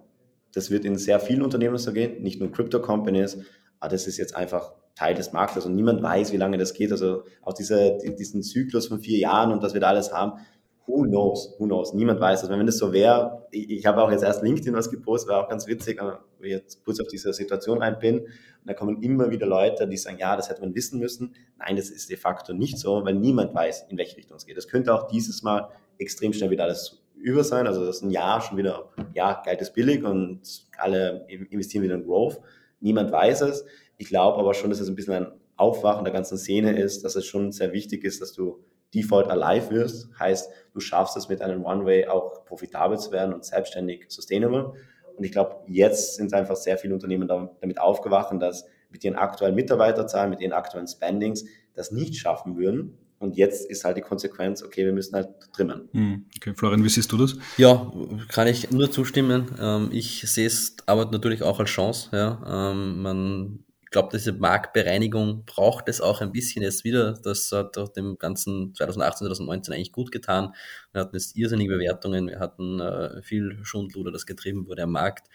Das 0.53 0.71
wird 0.71 0.85
in 0.85 0.97
sehr 0.97 1.19
vielen 1.19 1.41
Unternehmen 1.41 1.77
so 1.77 1.91
gehen, 1.91 2.21
nicht 2.21 2.39
nur 2.39 2.51
Crypto-Companies, 2.51 3.39
aber 3.79 3.89
das 3.89 4.07
ist 4.07 4.17
jetzt 4.17 4.35
einfach 4.35 4.73
Teil 4.95 5.15
des 5.15 5.33
Marktes 5.33 5.65
und 5.65 5.75
niemand 5.75 6.01
weiß, 6.01 6.31
wie 6.31 6.37
lange 6.37 6.57
das 6.57 6.73
geht. 6.73 6.91
Also 6.91 7.23
auch 7.41 7.53
diese, 7.53 7.97
diesen 8.17 8.43
Zyklus 8.43 8.87
von 8.87 8.99
vier 8.99 9.17
Jahren 9.17 9.51
und 9.51 9.63
dass 9.63 9.73
wir 9.73 9.81
da 9.81 9.87
alles 9.89 10.13
haben, 10.13 10.39
who 10.85 11.03
knows, 11.03 11.55
who 11.57 11.65
knows, 11.65 11.93
niemand 11.93 12.19
weiß 12.19 12.41
das. 12.41 12.49
Wenn 12.49 12.65
das 12.65 12.77
so 12.77 12.91
wäre, 12.91 13.47
ich, 13.51 13.69
ich 13.69 13.85
habe 13.85 14.01
auch 14.01 14.11
jetzt 14.11 14.23
erst 14.23 14.43
LinkedIn 14.43 14.73
was 14.73 14.89
gepostet, 14.89 15.29
war 15.29 15.43
auch 15.43 15.49
ganz 15.49 15.67
witzig, 15.67 15.99
wenn 16.01 16.49
ich 16.49 16.51
jetzt 16.51 16.83
kurz 16.83 16.99
auf 16.99 17.07
diese 17.07 17.33
Situation 17.33 17.81
rein 17.81 17.97
bin 17.99 18.19
und 18.19 18.29
da 18.65 18.73
kommen 18.73 19.01
immer 19.01 19.29
wieder 19.29 19.45
Leute, 19.45 19.87
die 19.87 19.97
sagen, 19.97 20.17
ja, 20.19 20.35
das 20.35 20.49
hätte 20.49 20.61
man 20.61 20.75
wissen 20.75 20.99
müssen. 20.99 21.35
Nein, 21.57 21.75
das 21.75 21.89
ist 21.89 22.09
de 22.09 22.17
facto 22.17 22.53
nicht 22.53 22.77
so, 22.77 23.03
weil 23.05 23.15
niemand 23.15 23.53
weiß, 23.53 23.87
in 23.89 23.97
welche 23.97 24.17
Richtung 24.17 24.37
es 24.37 24.45
geht. 24.45 24.57
Das 24.57 24.67
könnte 24.67 24.93
auch 24.93 25.07
dieses 25.07 25.43
Mal 25.43 25.69
extrem 25.97 26.33
schnell 26.33 26.49
wieder 26.49 26.65
alles 26.65 27.01
über 27.15 27.43
sein, 27.45 27.67
also 27.67 27.85
das 27.85 27.97
ist 27.97 28.01
ein 28.01 28.11
Jahr 28.11 28.41
schon 28.41 28.57
wieder, 28.57 28.89
ja, 29.13 29.41
Geld 29.45 29.61
ist 29.61 29.73
billig 29.73 30.03
und 30.03 30.41
alle 30.77 31.25
investieren 31.27 31.83
wieder 31.83 31.95
in 31.95 32.03
Growth. 32.03 32.41
Niemand 32.81 33.13
weiß 33.13 33.41
es. 33.41 33.65
Ich 33.97 34.07
glaube 34.07 34.37
aber 34.39 34.53
schon, 34.53 34.69
dass 34.69 34.81
es 34.81 34.89
ein 34.89 34.95
bisschen 34.95 35.13
ein 35.13 35.27
Aufwachen 35.55 36.03
der 36.03 36.13
ganzen 36.13 36.37
Szene 36.37 36.77
ist, 36.77 37.05
dass 37.05 37.15
es 37.15 37.25
schon 37.25 37.53
sehr 37.53 37.71
wichtig 37.71 38.03
ist, 38.03 38.21
dass 38.21 38.33
du 38.33 38.59
Default 38.93 39.27
alive 39.29 39.69
wirst, 39.71 40.09
heißt, 40.19 40.49
du 40.73 40.79
schaffst 40.79 41.17
es 41.17 41.29
mit 41.29 41.41
einem 41.41 41.65
One-Way 41.65 42.07
auch 42.07 42.45
profitabel 42.45 42.97
zu 42.97 43.11
werden 43.11 43.33
und 43.33 43.45
selbstständig 43.45 44.05
sustainable. 44.09 44.73
Und 45.15 45.23
ich 45.23 45.31
glaube, 45.31 45.57
jetzt 45.67 46.15
sind 46.15 46.33
einfach 46.33 46.55
sehr 46.55 46.77
viele 46.77 46.93
Unternehmen 46.93 47.27
damit 47.27 47.79
aufgewacht, 47.79 48.33
dass 48.41 48.65
mit 48.89 49.03
ihren 49.03 49.15
aktuellen 49.15 49.55
Mitarbeiterzahlen, 49.55 50.29
mit 50.29 50.41
ihren 50.41 50.53
aktuellen 50.53 50.87
Spendings 50.87 51.45
das 51.73 51.91
nicht 51.91 52.15
schaffen 52.15 52.57
würden. 52.57 52.97
Und 53.19 53.37
jetzt 53.37 53.69
ist 53.69 53.85
halt 53.85 53.95
die 53.95 54.01
Konsequenz, 54.01 54.63
okay, 54.63 54.85
wir 54.85 54.91
müssen 54.91 55.15
halt 55.15 55.29
trimmen. 55.53 55.87
Hm, 55.93 56.25
okay, 56.35 56.53
Florian, 56.55 56.83
wie 56.83 56.89
siehst 56.89 57.11
du 57.11 57.17
das? 57.17 57.37
Ja, 57.57 57.91
kann 58.27 58.47
ich 58.47 58.71
nur 58.71 58.91
zustimmen. 58.91 59.55
Ähm, 59.59 59.89
ich 59.93 60.29
sehe 60.29 60.45
es 60.45 60.75
aber 60.87 61.05
natürlich 61.05 61.41
auch 61.41 61.59
als 61.59 61.69
Chance. 61.69 62.09
Ja. 62.11 62.71
Ähm, 62.71 63.01
man 63.01 63.59
glaube, 63.93 64.09
diese 64.11 64.33
Marktbereinigung 64.33 65.45
braucht 65.45 65.87
es 65.87 66.01
auch 66.01 66.19
ein 66.19 66.33
bisschen 66.33 66.63
jetzt 66.63 66.83
wieder. 66.83 67.13
Das 67.13 67.49
hat 67.53 67.77
auch 67.77 67.87
dem 67.89 68.17
ganzen 68.17 68.75
2018, 68.75 69.27
2019 69.27 69.73
eigentlich 69.73 69.93
gut 69.93 70.11
getan. 70.11 70.53
Wir 70.91 71.01
hatten 71.01 71.15
jetzt 71.15 71.37
irrsinnige 71.37 71.75
Bewertungen, 71.75 72.27
wir 72.27 72.39
hatten 72.39 72.81
äh, 72.81 73.21
viel 73.21 73.59
Schundluder, 73.63 74.11
das 74.11 74.25
getrieben 74.25 74.67
wurde 74.67 74.83
am 74.83 74.91
Markt. 74.91 75.29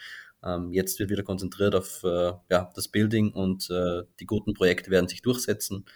Ähm, 0.45 0.73
jetzt 0.73 0.99
wird 0.99 1.11
wieder 1.11 1.23
konzentriert 1.23 1.75
auf 1.75 2.05
äh, 2.05 2.33
ja, 2.51 2.71
das 2.75 2.89
Building 2.89 3.33
und 3.33 3.71
äh, 3.71 4.03
die 4.21 4.27
guten 4.27 4.55
Projekte 4.55 4.91
werden 4.91 5.09
sich 5.09 5.23
durchsetzen. 5.23 5.87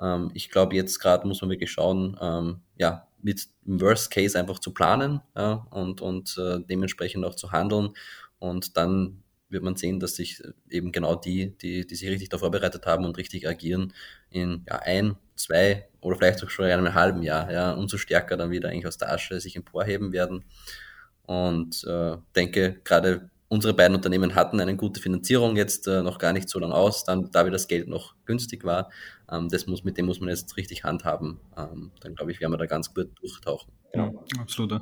Ähm, 0.00 0.30
ich 0.34 0.50
glaube, 0.50 0.74
jetzt 0.76 0.98
gerade 1.00 1.26
muss 1.28 1.42
man 1.42 1.50
wirklich 1.50 1.70
schauen, 1.70 2.16
ähm, 2.20 2.60
ja, 2.76 3.08
mit 3.22 3.48
im 3.66 3.80
Worst 3.80 4.10
Case 4.10 4.38
einfach 4.38 4.58
zu 4.58 4.72
planen 4.72 5.20
ja, 5.36 5.66
und, 5.70 6.00
und 6.00 6.36
äh, 6.38 6.60
dementsprechend 6.60 7.24
auch 7.24 7.34
zu 7.34 7.52
handeln 7.52 7.90
und 8.38 8.76
dann 8.76 9.23
wird 9.54 9.62
man 9.62 9.76
sehen, 9.76 9.98
dass 10.00 10.16
sich 10.16 10.42
eben 10.68 10.92
genau 10.92 11.14
die, 11.14 11.56
die, 11.56 11.86
die 11.86 11.94
sich 11.94 12.08
richtig 12.10 12.28
darauf 12.28 12.40
vorbereitet 12.40 12.84
haben 12.84 13.06
und 13.06 13.16
richtig 13.16 13.48
agieren, 13.48 13.94
in 14.30 14.66
ja, 14.68 14.80
ein, 14.80 15.16
zwei 15.36 15.88
oder 16.02 16.16
vielleicht 16.16 16.44
auch 16.44 16.50
schon 16.50 16.66
in 16.66 16.72
einem 16.72 16.92
halben 16.92 17.22
Jahr, 17.22 17.50
ja, 17.50 17.72
umso 17.72 17.96
stärker 17.96 18.36
dann 18.36 18.50
wieder 18.50 18.68
eigentlich 18.68 18.86
aus 18.86 18.98
der 18.98 19.10
Asche 19.10 19.40
sich 19.40 19.56
emporheben 19.56 20.12
werden. 20.12 20.44
Und 21.26 21.84
äh, 21.84 22.18
denke, 22.36 22.80
gerade 22.84 23.30
unsere 23.48 23.72
beiden 23.72 23.96
Unternehmen 23.96 24.34
hatten 24.34 24.60
eine 24.60 24.76
gute 24.76 25.00
Finanzierung 25.00 25.56
jetzt 25.56 25.86
äh, 25.86 26.02
noch 26.02 26.18
gar 26.18 26.32
nicht 26.32 26.48
so 26.48 26.58
lange 26.58 26.74
aus, 26.74 27.04
dann, 27.04 27.30
da 27.30 27.46
wie 27.46 27.50
das 27.50 27.68
Geld 27.68 27.88
noch 27.88 28.14
günstig 28.26 28.64
war. 28.64 28.90
Ähm, 29.30 29.48
das 29.48 29.66
muss, 29.66 29.84
mit 29.84 29.96
dem 29.96 30.06
muss 30.06 30.20
man 30.20 30.28
jetzt 30.28 30.56
richtig 30.56 30.84
handhaben. 30.84 31.40
Ähm, 31.56 31.92
dann 32.00 32.14
glaube 32.14 32.32
ich, 32.32 32.40
werden 32.40 32.52
wir 32.52 32.58
da 32.58 32.66
ganz 32.66 32.92
gut 32.92 33.10
durchtauchen. 33.20 33.72
Ja, 33.94 34.12
absolut. 34.38 34.80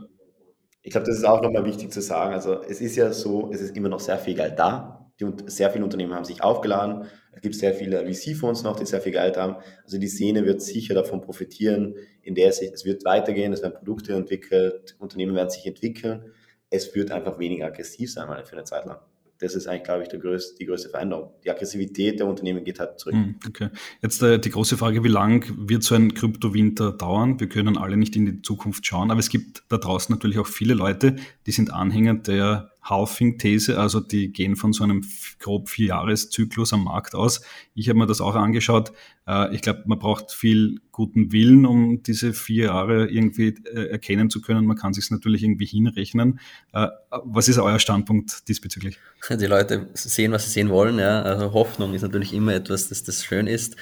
Ich 0.82 0.90
glaube, 0.90 1.06
das 1.06 1.16
ist 1.16 1.24
auch 1.24 1.40
nochmal 1.42 1.64
wichtig 1.64 1.92
zu 1.92 2.00
sagen. 2.00 2.34
Also 2.34 2.62
es 2.62 2.80
ist 2.80 2.96
ja 2.96 3.12
so, 3.12 3.50
es 3.52 3.60
ist 3.60 3.76
immer 3.76 3.88
noch 3.88 4.00
sehr 4.00 4.18
viel 4.18 4.34
Geld 4.34 4.58
da. 4.58 5.10
Die, 5.20 5.26
sehr 5.46 5.70
viele 5.70 5.84
Unternehmen 5.84 6.14
haben 6.14 6.24
sich 6.24 6.42
aufgeladen. 6.42 7.06
Es 7.32 7.40
gibt 7.40 7.54
sehr 7.54 7.74
viele 7.74 8.04
VC-Fonds 8.04 8.64
noch, 8.64 8.76
die 8.76 8.86
sehr 8.86 9.00
viel 9.00 9.12
Geld 9.12 9.36
haben. 9.36 9.56
Also 9.84 9.98
die 9.98 10.08
Szene 10.08 10.44
wird 10.44 10.60
sicher 10.60 10.94
davon 10.94 11.20
profitieren, 11.20 11.94
in 12.22 12.34
der 12.34 12.48
es, 12.48 12.60
es 12.60 12.84
wird 12.84 13.04
weitergehen, 13.04 13.52
es 13.52 13.62
werden 13.62 13.74
Produkte 13.74 14.14
entwickelt, 14.14 14.96
Unternehmen 14.98 15.34
werden 15.36 15.50
sich 15.50 15.66
entwickeln. 15.66 16.32
Es 16.70 16.94
wird 16.94 17.12
einfach 17.12 17.38
weniger 17.38 17.66
aggressiv 17.66 18.12
sein, 18.12 18.26
mal 18.26 18.44
für 18.44 18.56
eine 18.56 18.64
Zeit 18.64 18.84
lang 18.86 18.98
das 19.42 19.55
ist 19.55 19.66
eigentlich, 19.66 19.85
glaube 19.85 20.05
ich, 20.05 20.20
größte, 20.20 20.57
die 20.59 20.66
größte 20.66 20.88
Veränderung. 20.88 21.31
Die 21.44 21.50
Aggressivität 21.50 22.20
der 22.20 22.26
Unternehmen 22.26 22.64
geht 22.64 22.78
halt 22.78 22.98
zurück. 22.98 23.14
Hm, 23.14 23.35
okay. 23.46 23.68
Jetzt 24.00 24.22
äh, 24.22 24.38
die 24.38 24.50
große 24.50 24.76
Frage, 24.76 25.02
wie 25.05 25.09
lang 25.09 25.52
wird 25.57 25.83
so 25.83 25.94
ein 25.94 26.14
Kryptowinter 26.14 26.92
dauern? 26.92 27.40
Wir 27.40 27.48
können 27.48 27.76
alle 27.76 27.96
nicht 27.96 28.14
in 28.16 28.24
die 28.24 28.42
Zukunft 28.42 28.87
schauen, 28.87 29.11
aber 29.11 29.20
es 29.20 29.28
gibt 29.28 29.64
da 29.68 29.78
draußen 29.78 30.14
natürlich 30.14 30.38
auch 30.38 30.46
viele 30.46 30.74
Leute, 30.74 31.16
die 31.46 31.52
sind 31.52 31.72
Anhänger 31.72 32.14
der 32.14 32.71
Halving-These, 32.82 33.78
also 33.78 34.00
die 34.00 34.32
gehen 34.32 34.56
von 34.56 34.72
so 34.72 34.82
einem 34.82 35.04
grob 35.38 35.68
Vierjahreszyklus 35.68 36.72
am 36.72 36.84
Markt 36.84 37.14
aus. 37.14 37.42
Ich 37.74 37.88
habe 37.88 37.98
mir 37.98 38.06
das 38.06 38.20
auch 38.20 38.34
angeschaut. 38.34 38.92
Äh, 39.26 39.54
ich 39.54 39.62
glaube, 39.62 39.84
man 39.86 39.98
braucht 39.98 40.32
viel 40.32 40.80
guten 40.90 41.32
Willen, 41.32 41.64
um 41.64 42.02
diese 42.02 42.32
vier 42.32 42.66
Jahre 42.66 43.08
irgendwie 43.08 43.54
äh, 43.72 43.88
erkennen 43.90 44.30
zu 44.30 44.40
können. 44.40 44.66
Man 44.66 44.76
kann 44.76 44.94
sich 44.94 45.10
natürlich 45.10 45.44
irgendwie 45.44 45.66
hinrechnen. 45.66 46.40
Äh, 46.72 46.88
was 47.10 47.48
ist 47.48 47.58
euer 47.58 47.78
Standpunkt 47.78 48.48
diesbezüglich? 48.48 48.98
Die 49.30 49.46
Leute 49.46 49.88
sehen, 49.94 50.32
was 50.32 50.44
sie 50.46 50.50
sehen 50.50 50.68
wollen. 50.68 50.98
Ja. 50.98 51.22
Also 51.22 51.52
Hoffnung 51.52 51.94
ist 51.94 52.02
natürlich 52.02 52.32
immer 52.32 52.54
etwas, 52.54 52.88
das, 52.88 53.04
das 53.04 53.24
schön 53.24 53.46
ist. 53.46 53.76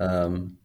Ähm, 0.00 0.58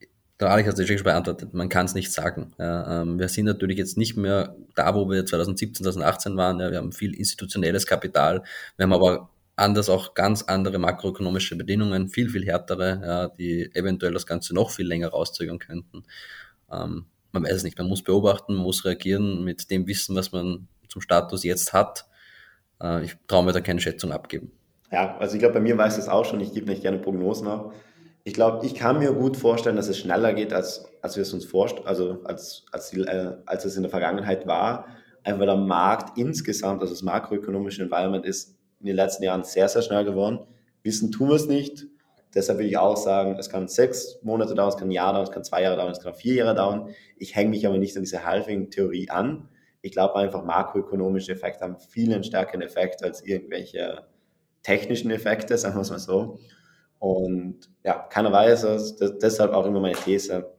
der 0.43 0.51
Alex 0.51 0.69
hat 0.69 0.77
es 0.77 0.88
schon 0.88 1.03
beantwortet, 1.03 1.53
man 1.53 1.69
kann 1.69 1.86
es 1.86 1.93
nicht 1.93 2.12
sagen. 2.12 2.53
Ja, 2.60 3.01
ähm, 3.01 3.17
wir 3.17 3.29
sind 3.29 3.45
natürlich 3.45 3.77
jetzt 3.77 3.97
nicht 3.97 4.17
mehr 4.17 4.56
da, 4.75 4.93
wo 4.93 5.10
wir 5.10 5.25
2017, 5.25 5.86
2018 5.86 6.38
waren. 6.38 6.60
Ja, 6.60 6.69
wir 6.69 6.77
haben 6.77 6.91
viel 6.91 7.13
institutionelles 7.13 7.88
Kapital, 7.88 8.43
wir 8.75 8.84
haben 8.84 8.93
aber 8.93 9.29
anders 9.56 9.89
auch 9.89 10.15
ganz 10.15 10.43
andere 10.43 10.79
makroökonomische 10.79 11.56
Bedingungen, 11.56 12.10
viel, 12.10 12.29
viel 12.29 12.45
härtere, 12.45 13.01
ja, 13.06 13.27
die 13.29 13.69
eventuell 13.73 14.13
das 14.13 14.25
Ganze 14.25 14.53
noch 14.53 14.71
viel 14.71 14.86
länger 14.86 15.10
rauszögern 15.10 15.60
könnten. 15.60 16.03
Ähm, 16.71 17.06
man 17.32 17.43
weiß 17.43 17.53
es 17.53 17.63
nicht, 17.63 17.77
man 17.77 17.88
muss 17.88 18.03
beobachten, 18.03 18.56
man 18.56 18.63
muss 18.63 18.84
reagieren 18.84 19.43
mit 19.43 19.71
dem 19.71 19.88
Wissen, 19.88 20.15
was 20.15 20.32
man 20.32 20.67
zum 20.89 21.01
Status 21.01 21.43
jetzt 21.43 21.71
hat. 21.71 22.06
Äh, 22.82 23.06
ich 23.06 23.15
traue 23.27 23.45
mir 23.45 23.53
da 23.53 23.62
keine 23.62 23.79
Schätzung 23.79 24.12
abgeben. 24.12 24.51
Ja, 24.91 25.17
also 25.17 25.36
ich 25.36 25.39
glaube, 25.39 25.56
bei 25.56 25.62
mir 25.62 25.77
weiß 25.77 25.97
es 25.97 26.10
auch 26.10 26.25
schon, 26.25 26.41
ich 26.41 26.53
gebe 26.53 26.69
nicht 26.69 26.82
gerne 26.82 26.97
Prognosen 26.97 27.47
ab 27.47 27.73
ich 28.25 28.33
glaube, 28.33 28.65
ich 28.65 28.75
kann 28.75 28.99
mir 28.99 29.12
gut 29.12 29.36
vorstellen, 29.36 29.75
dass 29.75 29.89
es 29.89 29.97
schneller 29.97 30.33
geht, 30.33 30.53
als, 30.53 30.86
als 31.01 31.17
wir 31.17 31.23
es 31.23 31.33
uns 31.33 31.45
vorstellen, 31.45 31.88
also 31.88 32.21
als, 32.23 32.65
als, 32.71 32.89
die, 32.89 33.01
äh, 33.01 33.36
als 33.45 33.65
es 33.65 33.75
in 33.75 33.83
der 33.83 33.89
Vergangenheit 33.89 34.47
war. 34.47 34.88
Einfach 35.23 35.45
der 35.45 35.57
Markt 35.57 36.17
insgesamt, 36.17 36.81
also 36.81 36.93
das 36.93 37.01
makroökonomische 37.01 37.81
Environment 37.81 38.25
ist 38.25 38.55
in 38.79 38.88
den 38.88 38.95
letzten 38.95 39.23
Jahren 39.23 39.43
sehr, 39.43 39.67
sehr 39.67 39.81
schnell 39.81 40.05
geworden. 40.05 40.39
Wissen 40.83 41.12
tun 41.12 41.29
wir 41.29 41.36
es 41.36 41.47
nicht. 41.47 41.86
Deshalb 42.33 42.59
will 42.59 42.65
ich 42.65 42.77
auch 42.77 42.97
sagen, 42.97 43.38
es 43.38 43.49
kann 43.49 43.67
sechs 43.67 44.19
Monate 44.23 44.55
dauern, 44.55 44.69
es 44.69 44.77
kann 44.77 44.88
ein 44.88 44.91
Jahr 44.91 45.13
dauern, 45.13 45.23
es 45.23 45.31
kann 45.31 45.43
zwei 45.43 45.62
Jahre 45.62 45.77
dauern, 45.77 45.91
es 45.91 45.99
kann 45.99 46.15
vier 46.15 46.36
Jahre 46.36 46.55
dauern. 46.55 46.89
Ich 47.17 47.36
hänge 47.36 47.51
mich 47.51 47.67
aber 47.67 47.77
nicht 47.77 47.95
an 47.95 48.03
diese 48.03 48.25
Halving-Theorie 48.25 49.09
an. 49.09 49.49
Ich 49.81 49.91
glaube 49.91 50.15
einfach, 50.15 50.43
makroökonomische 50.43 51.33
Effekte 51.33 51.63
haben 51.63 51.77
viel 51.77 52.12
einen 52.12 52.23
stärkeren 52.23 52.62
Effekt 52.62 53.03
als 53.03 53.21
irgendwelche 53.21 54.07
technischen 54.63 55.12
Effekte, 55.12 55.57
sagen 55.57 55.75
wir 55.75 55.81
es 55.81 55.91
mal 55.91 55.99
so. 55.99 56.39
Und 57.03 57.69
ja, 57.83 57.95
keiner 57.95 58.31
weiß 58.31 58.63
es. 58.63 58.95
Deshalb 58.95 59.51
auch 59.51 59.65
immer 59.65 59.81
meine 59.81 59.97
These, 59.97 60.49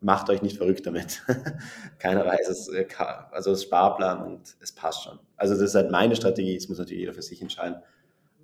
macht 0.00 0.30
euch 0.30 0.40
nicht 0.40 0.56
verrückt 0.56 0.86
damit. 0.86 1.22
keiner 1.98 2.24
weiß 2.24 2.48
es. 2.48 2.68
Äh, 2.68 2.86
also 3.32 3.50
das 3.50 3.64
Sparplan 3.64 4.22
und 4.22 4.56
es 4.60 4.72
passt 4.72 5.04
schon. 5.04 5.18
Also 5.36 5.52
das 5.52 5.62
ist 5.62 5.74
halt 5.74 5.90
meine 5.90 6.16
Strategie, 6.16 6.56
das 6.56 6.70
muss 6.70 6.78
natürlich 6.78 7.00
jeder 7.00 7.12
für 7.12 7.20
sich 7.20 7.42
entscheiden. 7.42 7.76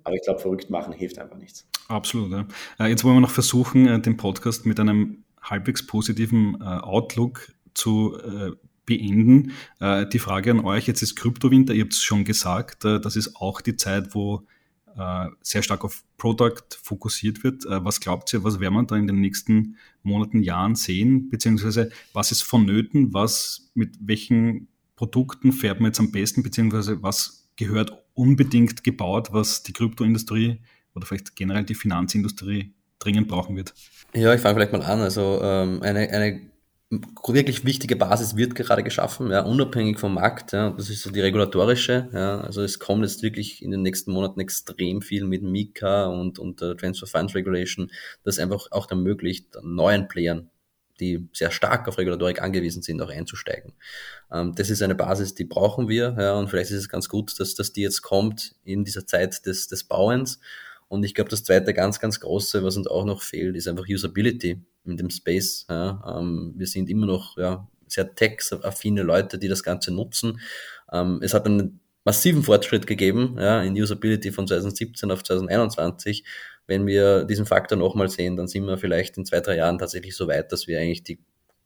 Aber 0.03 0.13
ich 0.13 0.21
glaube, 0.21 0.39
verrückt 0.39 0.69
machen 0.69 0.93
hilft 0.93 1.17
einfach 1.17 1.37
nichts. 1.37 1.67
Absolut. 1.87 2.31
Ja. 2.31 2.45
Äh, 2.77 2.89
jetzt 2.89 3.03
wollen 3.03 3.15
wir 3.15 3.21
noch 3.21 3.31
versuchen, 3.31 3.87
äh, 3.87 3.99
den 3.99 4.15
Podcast 4.15 4.67
mit 4.67 4.79
einem 4.79 5.23
halbwegs 5.41 5.87
positiven 5.87 6.61
Outlook 6.61 7.51
zu 7.73 8.17
beenden. 8.85 9.51
Die 9.81 10.19
Frage 10.19 10.51
an 10.51 10.63
euch, 10.63 10.87
jetzt 10.87 11.01
ist 11.01 11.17
Kryptowinter, 11.17 11.73
ihr 11.73 11.83
habt 11.83 11.91
es 11.91 12.01
schon 12.01 12.23
gesagt, 12.23 12.85
das 12.85 13.17
ist 13.17 13.35
auch 13.35 13.59
die 13.59 13.75
Zeit, 13.75 14.15
wo 14.15 14.45
sehr 15.41 15.63
stark 15.63 15.83
auf 15.83 16.03
Product 16.17 16.63
fokussiert 16.81 17.43
wird. 17.43 17.65
Äh, 17.65 17.83
was 17.83 17.99
glaubt 17.99 18.31
ihr, 18.33 18.43
was 18.43 18.59
werden 18.59 18.73
wir 18.75 18.83
da 18.83 18.95
in 18.95 19.07
den 19.07 19.21
nächsten 19.21 19.77
Monaten, 20.03 20.43
Jahren 20.43 20.75
sehen? 20.75 21.29
Beziehungsweise 21.29 21.91
was 22.13 22.31
ist 22.31 22.43
vonnöten? 22.43 23.13
Was, 23.13 23.71
mit 23.73 23.95
welchen 23.99 24.67
Produkten 24.95 25.51
fährt 25.51 25.79
man 25.79 25.89
jetzt 25.89 25.99
am 25.99 26.11
besten? 26.11 26.43
Beziehungsweise 26.43 27.01
was 27.01 27.49
gehört 27.55 27.91
unbedingt 28.13 28.83
gebaut, 28.83 29.29
was 29.31 29.63
die 29.63 29.73
Kryptoindustrie 29.73 30.59
oder 30.95 31.05
vielleicht 31.05 31.35
generell 31.35 31.63
die 31.63 31.75
Finanzindustrie 31.75 32.73
dringend 32.99 33.27
brauchen 33.27 33.55
wird? 33.55 33.73
Ja, 34.13 34.33
ich 34.33 34.41
fange 34.41 34.55
vielleicht 34.55 34.73
mal 34.73 34.83
an. 34.83 34.99
Also 34.99 35.39
ähm, 35.41 35.81
eine, 35.81 36.09
eine 36.09 36.52
wirklich 37.27 37.65
wichtige 37.65 37.95
Basis 37.95 38.35
wird 38.35 38.55
gerade 38.55 38.83
geschaffen, 38.83 39.31
ja, 39.31 39.41
unabhängig 39.41 39.99
vom 39.99 40.15
Markt. 40.15 40.51
Ja, 40.51 40.71
das 40.71 40.89
ist 40.89 41.01
so 41.01 41.11
die 41.11 41.21
regulatorische. 41.21 42.09
Ja, 42.13 42.41
also 42.41 42.61
es 42.61 42.79
kommt 42.79 43.03
jetzt 43.03 43.23
wirklich 43.23 43.61
in 43.61 43.71
den 43.71 43.81
nächsten 43.81 44.11
Monaten 44.11 44.39
extrem 44.39 45.01
viel 45.01 45.25
mit 45.25 45.43
Mika 45.43 46.07
und, 46.07 46.39
und 46.39 46.61
der 46.61 46.75
Transfer 46.75 47.07
Funds 47.07 47.35
Regulation, 47.35 47.91
das 48.23 48.39
einfach 48.39 48.67
auch 48.71 48.89
ermöglicht, 48.89 49.57
neuen 49.61 50.07
Playern, 50.07 50.49
die 50.99 51.27
sehr 51.33 51.51
stark 51.51 51.87
auf 51.87 51.97
Regulatorik 51.97 52.41
angewiesen 52.41 52.81
sind, 52.81 53.01
auch 53.01 53.09
einzusteigen. 53.09 53.73
Ähm, 54.31 54.53
das 54.55 54.69
ist 54.69 54.81
eine 54.81 54.95
Basis, 54.95 55.35
die 55.35 55.45
brauchen 55.45 55.87
wir. 55.87 56.15
Ja, 56.17 56.33
und 56.35 56.49
vielleicht 56.49 56.71
ist 56.71 56.77
es 56.77 56.89
ganz 56.89 57.09
gut, 57.09 57.39
dass, 57.39 57.55
dass 57.55 57.73
die 57.73 57.81
jetzt 57.81 58.01
kommt 58.01 58.55
in 58.63 58.83
dieser 58.83 59.05
Zeit 59.05 59.45
des, 59.45 59.67
des 59.67 59.83
Bauens. 59.83 60.39
Und 60.87 61.03
ich 61.03 61.15
glaube, 61.15 61.29
das 61.29 61.43
zweite 61.43 61.73
ganz, 61.73 61.99
ganz 61.99 62.19
große, 62.19 62.63
was 62.63 62.77
uns 62.77 62.87
auch 62.87 63.05
noch 63.05 63.21
fehlt, 63.21 63.55
ist 63.55 63.67
einfach 63.67 63.85
Usability 63.87 64.61
in 64.85 64.97
dem 64.97 65.09
Space. 65.09 65.65
Ja. 65.69 66.19
Ähm, 66.19 66.53
wir 66.55 66.67
sind 66.67 66.89
immer 66.89 67.05
noch 67.05 67.37
ja, 67.37 67.67
sehr 67.87 68.13
tech-affine 68.15 69.03
Leute, 69.03 69.37
die 69.37 69.47
das 69.47 69.63
Ganze 69.63 69.93
nutzen. 69.93 70.39
Ähm, 70.91 71.19
es 71.21 71.33
hat 71.33 71.45
einen 71.45 71.79
massiven 72.05 72.43
Fortschritt 72.43 72.87
gegeben 72.87 73.37
ja, 73.39 73.61
in 73.63 73.73
Usability 73.73 74.31
von 74.31 74.47
2017 74.47 75.11
auf 75.11 75.23
2021. 75.23 76.23
Wenn 76.67 76.85
wir 76.85 77.25
diesen 77.25 77.45
Faktor 77.45 77.77
nochmal 77.77 78.09
sehen, 78.09 78.35
dann 78.35 78.47
sind 78.47 78.65
wir 78.65 78.77
vielleicht 78.77 79.17
in 79.17 79.25
zwei, 79.25 79.41
drei 79.41 79.57
Jahren 79.57 79.77
tatsächlich 79.77 80.15
so 80.15 80.27
weit, 80.27 80.51
dass 80.51 80.67
wir 80.67 80.79
eigentlich 80.79 81.03
die 81.03 81.19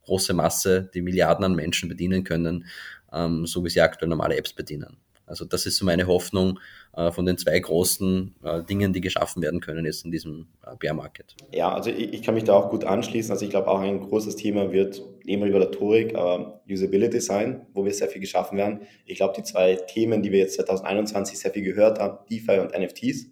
große 0.03 0.33
Masse, 0.33 0.89
die 0.93 1.01
Milliarden 1.01 1.45
an 1.45 1.55
Menschen 1.55 1.89
bedienen 1.89 2.23
können, 2.23 2.65
ähm, 3.11 3.45
so 3.45 3.63
wie 3.63 3.69
sie 3.69 3.81
aktuell 3.81 4.09
normale 4.09 4.37
Apps 4.37 4.53
bedienen. 4.53 4.97
Also 5.27 5.45
das 5.45 5.65
ist 5.65 5.77
so 5.77 5.85
meine 5.85 6.07
Hoffnung 6.07 6.59
äh, 6.95 7.11
von 7.11 7.25
den 7.25 7.37
zwei 7.37 7.59
großen 7.59 8.33
äh, 8.43 8.63
Dingen, 8.63 8.93
die 8.93 9.01
geschaffen 9.01 9.43
werden 9.43 9.59
können 9.59 9.85
jetzt 9.85 10.05
in 10.05 10.11
diesem 10.11 10.47
äh, 10.65 10.75
Bear 10.79 10.93
Market. 10.93 11.35
Ja, 11.53 11.73
also 11.73 11.89
ich, 11.89 12.13
ich, 12.13 12.23
kann 12.23 12.33
mich 12.33 12.45
da 12.45 12.53
auch 12.53 12.69
gut 12.69 12.85
anschließen. 12.85 13.31
Also 13.31 13.45
ich 13.45 13.51
glaube 13.51 13.67
auch 13.67 13.81
ein 13.81 13.99
großes 13.99 14.37
Thema 14.37 14.71
wird 14.71 15.01
neben 15.25 15.43
Regulatorik 15.43 16.15
aber 16.15 16.61
Usability 16.69 17.19
sein, 17.19 17.67
wo 17.73 17.83
wir 17.83 17.93
sehr 17.93 18.07
viel 18.07 18.21
geschaffen 18.21 18.57
werden. 18.57 18.81
Ich 19.05 19.17
glaube, 19.17 19.33
die 19.37 19.43
zwei 19.43 19.75
Themen, 19.75 20.23
die 20.23 20.31
wir 20.31 20.39
jetzt 20.39 20.55
2021 20.55 21.37
sehr 21.37 21.51
viel 21.51 21.63
gehört 21.63 21.99
haben, 21.99 22.19
DeFi 22.29 22.59
und 22.59 22.71
NFTs, 22.71 23.27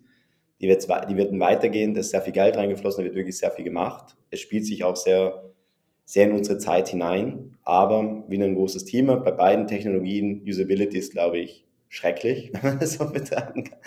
die, 0.61 0.67
wird, 0.67 0.87
die 1.09 1.17
werden 1.17 1.39
weitergehen, 1.39 1.93
da 1.93 2.01
ist 2.01 2.11
sehr 2.11 2.21
viel 2.21 2.33
Geld 2.33 2.57
reingeflossen, 2.57 3.03
da 3.03 3.05
wird 3.05 3.15
wirklich 3.15 3.37
sehr 3.37 3.51
viel 3.51 3.65
gemacht. 3.65 4.15
Es 4.31 4.41
spielt 4.41 4.65
sich 4.65 4.83
auch 4.83 4.95
sehr, 4.95 5.43
sehr 6.05 6.25
in 6.27 6.33
unsere 6.33 6.57
Zeit 6.57 6.89
hinein, 6.89 7.57
aber 7.63 8.23
wie 8.27 8.41
ein 8.41 8.55
großes 8.55 8.85
Thema. 8.85 9.17
Bei 9.17 9.31
beiden 9.31 9.67
Technologien, 9.67 10.43
Usability 10.45 10.97
ist, 10.97 11.11
glaube 11.11 11.39
ich, 11.39 11.64
schrecklich, 11.89 12.51
wenn 12.53 12.63
man 12.63 12.79
das 12.79 12.93
so 12.93 13.11
betrachten 13.11 13.65
kann. 13.65 13.79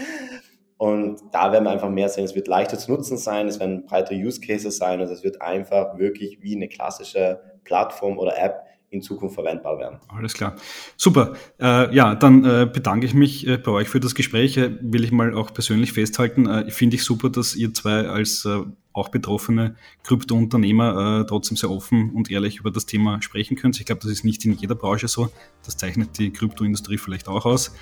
Und 0.77 1.21
da 1.33 1.51
werden 1.51 1.65
wir 1.65 1.71
einfach 1.71 1.91
mehr 1.91 2.09
sehen, 2.09 2.25
es 2.25 2.37
wird 2.37 2.47
leichter 2.47 2.79
zu 2.79 2.93
nutzen 2.93 3.19
sein, 3.19 3.49
es 3.49 3.59
werden 3.59 3.85
breitere 3.85 4.17
Use 4.17 4.41
Cases 4.41 4.77
sein 4.77 5.01
und 5.01 5.09
es 5.09 5.25
wird 5.25 5.43
einfach 5.43 5.99
wirklich 5.99 6.41
wie 6.41 6.55
eine 6.55 6.69
klassische 6.69 7.41
Plattform 7.65 8.17
oder 8.17 8.39
App 8.39 8.65
in 8.91 9.03
Zukunft 9.03 9.35
verwendbar 9.35 9.79
werden. 9.79 9.99
Alles 10.09 10.35
klar. 10.35 10.57
Super. 10.97 11.35
Äh, 11.61 11.95
ja, 11.95 12.15
dann 12.15 12.45
äh, 12.45 12.69
bedanke 12.73 13.07
ich 13.07 13.15
mich 13.15 13.47
äh, 13.47 13.59
bei 13.59 13.71
euch 13.71 13.89
für 13.89 14.01
das 14.01 14.15
Gespräch. 14.15 14.57
Äh, 14.57 14.79
will 14.81 15.05
ich 15.05 15.13
mal 15.13 15.35
auch 15.35 15.53
persönlich 15.53 15.93
festhalten. 15.93 16.47
Äh, 16.47 16.71
Finde 16.71 16.97
ich 16.97 17.05
super, 17.05 17.29
dass 17.31 17.55
ihr 17.55 17.75
zwei 17.75 18.09
als 18.09 18.45
äh, 18.45 18.63
auch 18.93 19.11
betroffene 19.11 19.77
Kryptounternehmer 20.03 21.25
trotzdem 21.29 21.57
sehr 21.57 21.71
offen 21.71 22.11
und 22.11 22.33
ehrlich 22.33 22.59
über 22.59 22.73
das 22.73 22.85
Thema 22.85 23.23
sprechen 23.23 23.57
könnt. 23.57 23.79
Ich 23.79 23.87
glaube, 23.87 24.01
das 24.01 24.11
ist 24.11 24.25
nicht 24.25 24.45
in 24.45 24.55
jeder 24.55 24.75
Branche 24.75 25.07
so. 25.07 25.31
Das 25.65 25.77
zeichnet 25.77 26.19
die 26.19 26.33
Kryptoindustrie 26.33 26.99
vielleicht 26.99 27.29
auch 27.29 27.47
aus. 27.47 27.73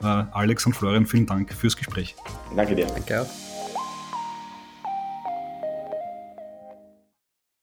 Alex 0.00 0.66
und 0.66 0.72
Florian, 0.72 1.06
vielen 1.06 1.26
Dank 1.26 1.52
fürs 1.52 1.76
Gespräch. 1.76 2.16
Danke 2.56 2.74
dir. 2.74 2.86
Danke 2.86 3.22
auch. 3.22 3.53